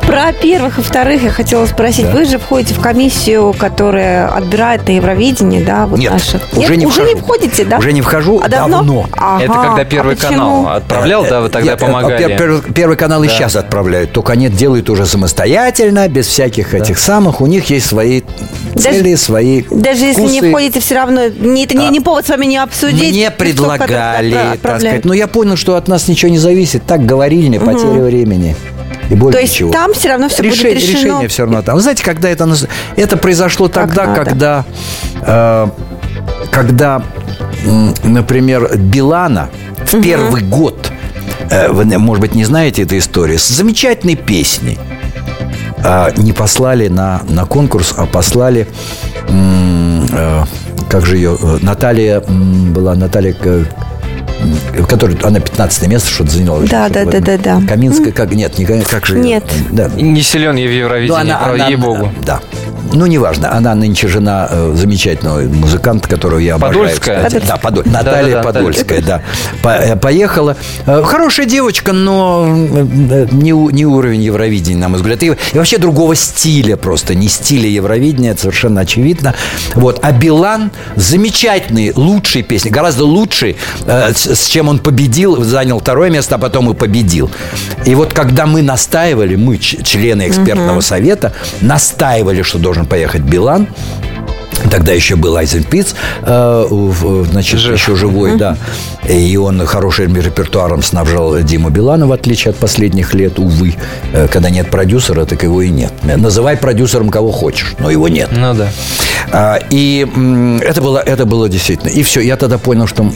Про 0.06 0.34
первых 0.34 0.80
и 0.80 0.82
вторых 0.82 1.24
я 1.24 1.30
хотела 1.30 1.66
спросить. 1.66 2.06
Вы 2.08 2.26
же 2.26 2.38
входите 2.38 2.74
в 2.74 2.80
комиссию, 2.80 3.54
которая 3.58 4.28
отбирает 4.28 4.88
на 4.88 4.92
Евровидении, 4.94 5.64
да, 5.64 5.86
вот 5.86 6.00
Нет, 6.00 6.12
наших? 6.12 6.42
уже 6.56 6.76
не 6.76 6.86
уже 6.86 7.02
вхожу. 7.02 7.16
не 7.16 7.22
входите, 7.22 7.66
да? 7.66 7.78
Уже 7.78 7.94
не 7.94 8.02
вхожу 8.02 8.42
а 8.44 8.50
давно? 8.50 8.78
давно. 8.78 9.06
Ага. 9.18 9.44
Это 9.44 9.54
когда 9.54 9.86
Первый 9.86 10.14
А 10.14 10.16
почему? 10.18 10.32
канал 10.32 10.68
отправлял, 10.70 11.24
да, 11.30 11.42
вы 11.42 11.50
тогда 11.50 11.72
Нет, 11.72 11.80
помогали. 11.80 12.26
пер- 12.28 12.38
пер- 12.38 12.74
Первый 12.74 12.98
канал 12.98 13.24
и 13.24 13.28
сейчас 13.28 13.56
отправляют, 13.56 14.12
только 14.12 14.34
они 14.34 14.50
делают 14.50 14.90
уже 14.90 15.06
самостоятельно, 15.06 16.08
без 16.08 16.28
всяких 16.28 16.74
этих 16.74 16.98
самых. 17.00 17.42
У 17.42 17.46
них 17.48 17.70
есть 17.70 17.86
свои 17.88 18.22
цели, 18.78 19.16
свои 19.16 19.64
Даже 19.70 20.06
если 20.06 20.22
не 20.24 20.40
вкусы. 20.40 20.50
входите, 20.52 20.80
все 20.80 20.96
равно 20.96 21.28
не, 21.28 21.64
это 21.66 21.78
не, 21.78 21.88
не 21.90 22.00
повод 22.00 22.26
с 22.26 22.30
вами 22.30 22.46
не 22.46 22.58
обсудить. 22.58 23.12
Мне 23.14 23.32
предлагали, 23.32 24.58
так 24.62 24.80
сказать. 24.80 25.06
Но 25.06 25.14
я 25.14 25.28
понял, 25.28 25.56
что 25.56 25.76
от 25.76 25.88
нас 25.88 26.08
ничего 26.08 26.32
не 26.32 26.38
зависит. 26.38 26.84
Так 26.86 27.06
говорили, 27.06 27.48
не 27.48 27.60
потеря 27.60 28.02
времени. 28.02 28.56
И 29.12 29.16
больше 29.16 29.38
То 29.38 29.42
есть 29.42 29.54
ничего. 29.56 29.72
там 29.72 29.94
все 29.94 30.10
равно 30.10 30.30
все 30.30 30.42
решение, 30.42 30.74
будет 30.76 30.84
решено. 30.84 31.02
решение 31.02 31.28
все 31.28 31.44
равно 31.44 31.62
там. 31.62 31.76
Вы 31.76 31.82
знаете, 31.82 32.04
когда 32.04 32.30
это... 32.30 32.50
Это 32.96 33.18
произошло 33.18 33.68
Как 33.68 33.90
тогда, 33.90 34.06
надо. 34.08 34.24
когда... 34.26 34.66
э, 35.22 35.68
когда, 36.52 37.04
например, 38.04 38.78
Билана 38.78 39.50
в 39.86 40.02
первый 40.02 40.42
год, 40.42 40.92
э, 41.50 41.70
вы, 41.70 41.86
может 41.98 42.22
быть, 42.22 42.36
не 42.36 42.46
знаете 42.46 42.84
этой 42.84 43.00
истории, 43.00 43.38
с 43.38 43.48
замечательной 43.48 44.16
песней 44.16 44.80
а, 45.84 46.12
не 46.16 46.32
послали 46.32 46.88
на, 46.88 47.22
на 47.28 47.46
конкурс, 47.46 47.94
а 47.98 48.06
послали, 48.06 48.68
э, 49.28 50.44
как 50.90 51.06
же 51.06 51.18
ее, 51.18 51.38
э, 51.42 51.58
Наталья 51.62 52.22
была, 52.22 52.96
Наталья, 52.96 53.36
м, 54.42 54.86
которая, 54.86 55.18
она 55.24 55.40
15 55.40 55.88
место 55.88 56.10
что-то 56.10 56.32
заняла. 56.32 56.60
Да, 56.62 56.90
да, 56.90 57.06
да, 57.06 57.18
этом. 57.18 57.24
да, 57.24 57.38
да. 57.38 57.68
Каминская, 57.68 58.12
как, 58.12 58.32
нет, 58.32 58.58
не, 58.58 58.66
как 58.84 59.06
же? 59.06 59.20
Нет. 59.20 59.44
Да. 59.72 59.90
Не 59.90 60.22
силен 60.22 60.56
я 60.56 60.68
в 60.68 60.70
Ну, 60.70 60.76
Евровидении, 60.78 61.70
ей-богу. 61.70 62.12
Да. 62.26 62.40
Ну, 62.94 63.06
неважно. 63.06 63.54
Она 63.54 63.76
нынче 63.76 64.08
жена 64.08 64.48
э, 64.50 64.74
замечательного 64.76 65.42
музыканта, 65.42 66.08
которого 66.10 66.40
я 66.40 66.56
обожаю. 66.56 66.80
Подольская? 66.86 67.26
кстати. 67.26 67.46
Да, 67.48 67.56
Подоль- 67.58 67.90
Наталья 67.90 68.36
Да-да-да, 68.36 68.44
Подольская, 68.44 69.02
да. 69.02 69.22
По- 69.62 69.70
э, 69.70 69.96
Поехала. 69.96 70.58
Э, 70.86 71.02
Хорошая 71.04 71.46
девочка, 71.46 71.94
но 71.94 72.46
э, 72.48 73.28
не, 73.32 73.52
не 73.52 73.86
уровень 73.86 74.22
Евровидения, 74.22 74.80
на 74.80 74.90
мой 74.90 74.98
взгляд. 74.98 75.24
И, 75.24 75.28
и 75.28 75.58
вообще 75.58 75.78
другого 75.78 76.16
стиля 76.16 76.76
просто. 76.78 77.16
Не 77.16 77.28
стиля 77.28 77.70
Евровидения, 77.70 78.32
это 78.32 78.42
совершенно 78.42 78.82
очевидно. 78.82 79.34
Вот. 79.76 80.00
А 80.04 80.12
Билан 80.12 80.72
замечательный, 80.96 81.94
лучший 81.96 82.44
песни, 82.44 82.70
гораздо 82.70 83.06
лучший, 83.06 83.58
э, 83.86 84.14
с, 84.14 84.26
с 84.36 84.48
чем 84.48 84.68
он 84.70 84.80
победил, 84.80 85.44
занял 85.44 85.80
второе 85.80 86.10
место, 86.10 86.36
а 86.36 86.38
потом 86.38 86.70
и 86.72 86.74
победил. 86.74 87.30
И 87.86 87.96
вот 87.96 88.14
когда 88.14 88.46
мы 88.46 88.62
настаивали, 88.62 89.36
мы, 89.36 89.58
члены 89.58 90.28
экспертного 90.28 90.82
совета, 90.82 91.34
настаивали, 91.62 92.42
что 92.42 92.60
должен 92.72 92.86
поехать 92.86 93.22
Билан, 93.22 93.68
Тогда 94.70 94.94
еще 94.94 95.16
был 95.16 95.36
Айзенпиц, 95.36 95.96
э, 96.22 96.66
значит, 97.32 97.60
Жив. 97.60 97.74
еще 97.74 97.96
живой, 97.96 98.38
да. 98.38 98.56
И 99.10 99.36
он 99.36 99.66
хорошим 99.66 100.16
репертуаром 100.16 100.84
снабжал 100.84 101.40
Диму 101.40 101.70
Билана, 101.70 102.06
в 102.08 102.12
отличие 102.12 102.52
от 102.52 102.58
последних 102.58 103.16
лет, 103.16 103.40
увы. 103.40 103.76
Э, 104.14 104.28
Когда 104.28 104.52
нет 104.52 104.70
продюсера, 104.70 105.26
так 105.26 105.44
его 105.44 105.64
и 105.64 105.70
нет. 105.70 105.92
Называй 106.04 106.58
продюсером 106.58 107.10
кого 107.10 107.32
хочешь, 107.32 107.74
но 107.80 107.90
его 107.90 108.08
нет. 108.08 108.30
Ну 108.32 108.54
да. 108.54 108.70
А, 109.32 109.60
И 109.72 110.08
это 110.62 110.82
было, 110.82 111.00
это 111.00 111.26
было 111.26 111.50
действительно. 111.50 111.90
И 111.90 112.04
все, 112.04 112.22
я 112.22 112.38
тогда 112.38 112.58
понял, 112.60 112.88
что 112.88 113.12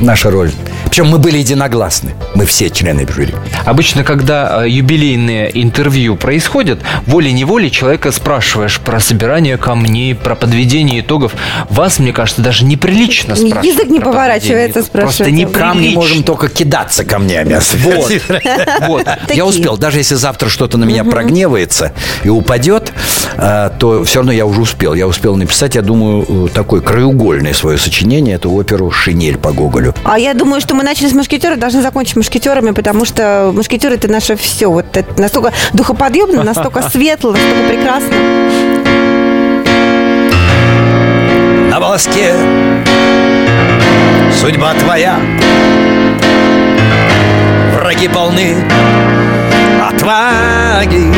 наша 0.00 0.30
роль. 0.30 0.52
Причем 0.94 1.08
мы 1.08 1.18
были 1.18 1.38
единогласны. 1.38 2.14
Мы 2.36 2.46
все 2.46 2.70
члены 2.70 3.04
жюри. 3.04 3.34
Обычно, 3.64 4.04
когда 4.04 4.62
э, 4.62 4.68
юбилейные 4.68 5.50
интервью 5.60 6.14
происходят, 6.14 6.78
волей-неволей 7.06 7.72
человека 7.72 8.12
спрашиваешь 8.12 8.78
про 8.78 9.00
собирание 9.00 9.56
камней, 9.56 10.14
про 10.14 10.36
подведение 10.36 11.00
итогов. 11.00 11.32
Вас, 11.68 11.98
мне 11.98 12.12
кажется, 12.12 12.42
даже 12.42 12.64
неприлично 12.64 13.34
спрашивать. 13.34 13.64
Язык 13.64 13.88
не 13.88 13.98
поворачивается 13.98 14.82
итогов. 14.82 14.90
Просто 14.92 15.14
спрашивать. 15.24 15.32
неприлично. 15.32 15.68
Камни 15.68 15.94
можем 15.96 16.22
только 16.22 16.48
кидаться 16.48 17.04
камнями. 17.04 17.58
Вот. 17.78 18.12
Вот. 18.86 19.08
Я 19.34 19.46
успел. 19.46 19.76
Даже 19.76 19.98
если 19.98 20.14
завтра 20.14 20.48
что-то 20.48 20.78
на 20.78 20.84
меня 20.84 21.02
прогневается 21.02 21.92
и 22.22 22.28
упадет, 22.28 22.92
э, 23.36 23.70
то 23.80 24.04
все 24.04 24.20
равно 24.20 24.30
я 24.30 24.46
уже 24.46 24.60
успел. 24.60 24.94
Я 24.94 25.08
успел 25.08 25.34
написать, 25.34 25.74
я 25.74 25.82
думаю, 25.82 26.46
э, 26.46 26.48
такое 26.54 26.80
краеугольное 26.82 27.52
свое 27.52 27.78
сочинение. 27.78 28.36
Это 28.36 28.48
оперу 28.48 28.92
«Шинель» 28.92 29.38
по 29.38 29.50
Гоголю. 29.50 29.92
А 30.04 30.20
я 30.20 30.34
думаю, 30.34 30.60
что 30.60 30.76
мы 30.76 30.83
начали 30.84 31.08
с 31.08 31.12
мушкетеров, 31.12 31.58
должны 31.58 31.82
закончить 31.82 32.16
мушкетерами, 32.16 32.70
потому 32.70 33.04
что 33.04 33.50
мушкетеры 33.52 33.96
это 33.96 34.08
наше 34.08 34.36
все. 34.36 34.70
Вот 34.70 34.96
это 34.96 35.20
настолько 35.20 35.52
духоподъемно, 35.72 36.44
настолько 36.44 36.82
светло, 36.90 37.32
настолько 37.32 37.68
прекрасно. 37.68 38.14
На 41.70 41.80
волоске 41.80 42.34
судьба 44.40 44.74
твоя 44.74 45.18
Враги 47.74 48.06
полны 48.06 48.54
отваги 49.82 51.12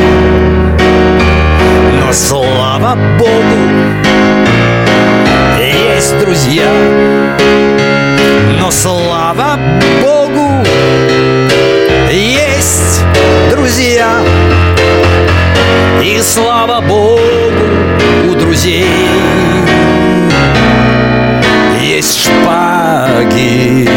Но 2.00 2.10
слава 2.12 2.96
Богу 3.18 3.30
Есть 5.60 6.18
друзья 6.20 6.64
Но 8.66 8.72
слава 8.72 9.58
Богу 10.02 10.66
Есть 12.10 13.04
друзья. 13.48 14.18
И 16.02 16.20
слава 16.20 16.80
Богу 16.80 17.20
у 18.28 18.34
друзей. 18.34 18.88
Есть 21.80 22.24
шпаги. 22.24 23.88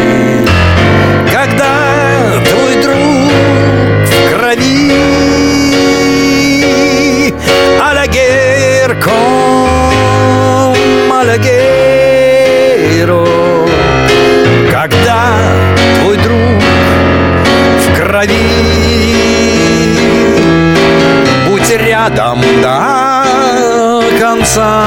Когда 1.32 2.40
твой 2.48 2.76
друг 2.80 3.32
в 4.06 4.08
крови 4.32 5.00
ком 9.02 10.76
алягеро 11.12 11.79
Когда 14.80 15.36
твой 16.00 16.16
друг 16.16 16.62
в 17.84 17.96
крови. 17.96 18.34
Будь 21.46 21.70
рядом 21.70 22.40
до 22.62 24.02
конца. 24.18 24.86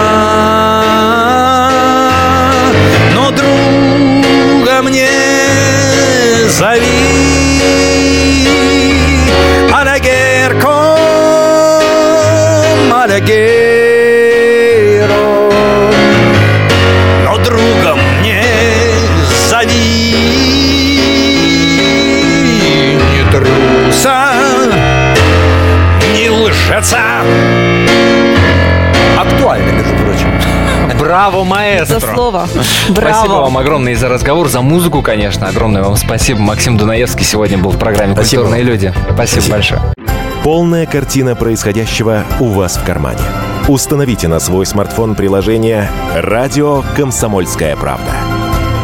Но 3.13 3.29
друга 3.29 4.81
мне 4.81 5.09
зови. 6.49 7.61
Алягер 9.71 10.59
ком 10.59 11.03
Браво, 31.23 31.43
За 31.45 31.49
маэстро! 31.49 32.15
слово. 32.15 32.47
Спасибо 32.47 32.93
Браво. 32.93 33.41
вам 33.43 33.57
огромное 33.57 33.95
за 33.95 34.09
разговор, 34.09 34.49
за 34.49 34.59
музыку, 34.59 35.01
конечно. 35.01 35.47
Огромное 35.47 35.81
вам 35.81 35.95
спасибо. 35.95 36.41
Максим 36.41 36.77
Дунаевский 36.77 37.23
сегодня 37.23 37.57
был 37.57 37.71
в 37.71 37.79
программе 37.79 38.13
Спасибо 38.13 38.41
«Культурные 38.41 38.63
люди». 38.65 38.93
Спасибо, 39.13 39.51
большое. 39.51 39.81
Полная 40.43 40.85
картина 40.85 41.37
происходящего 41.37 42.25
у 42.41 42.49
вас 42.49 42.75
в 42.75 42.83
кармане. 42.83 43.21
Установите 43.69 44.27
на 44.27 44.41
свой 44.41 44.65
смартфон 44.65 45.15
приложение 45.15 45.89
«Радио 46.13 46.83
Комсомольская 46.97 47.77
правда». 47.77 48.11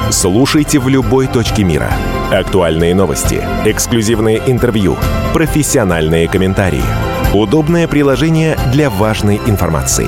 Слушайте 0.09 0.79
в 0.79 0.87
любой 0.87 1.27
точке 1.27 1.65
мира. 1.65 1.91
Актуальные 2.31 2.95
новости, 2.95 3.43
эксклюзивные 3.65 4.41
интервью, 4.47 4.95
профессиональные 5.33 6.29
комментарии. 6.29 6.85
Удобное 7.33 7.89
приложение 7.89 8.57
для 8.71 8.89
важной 8.89 9.41
информации. 9.45 10.07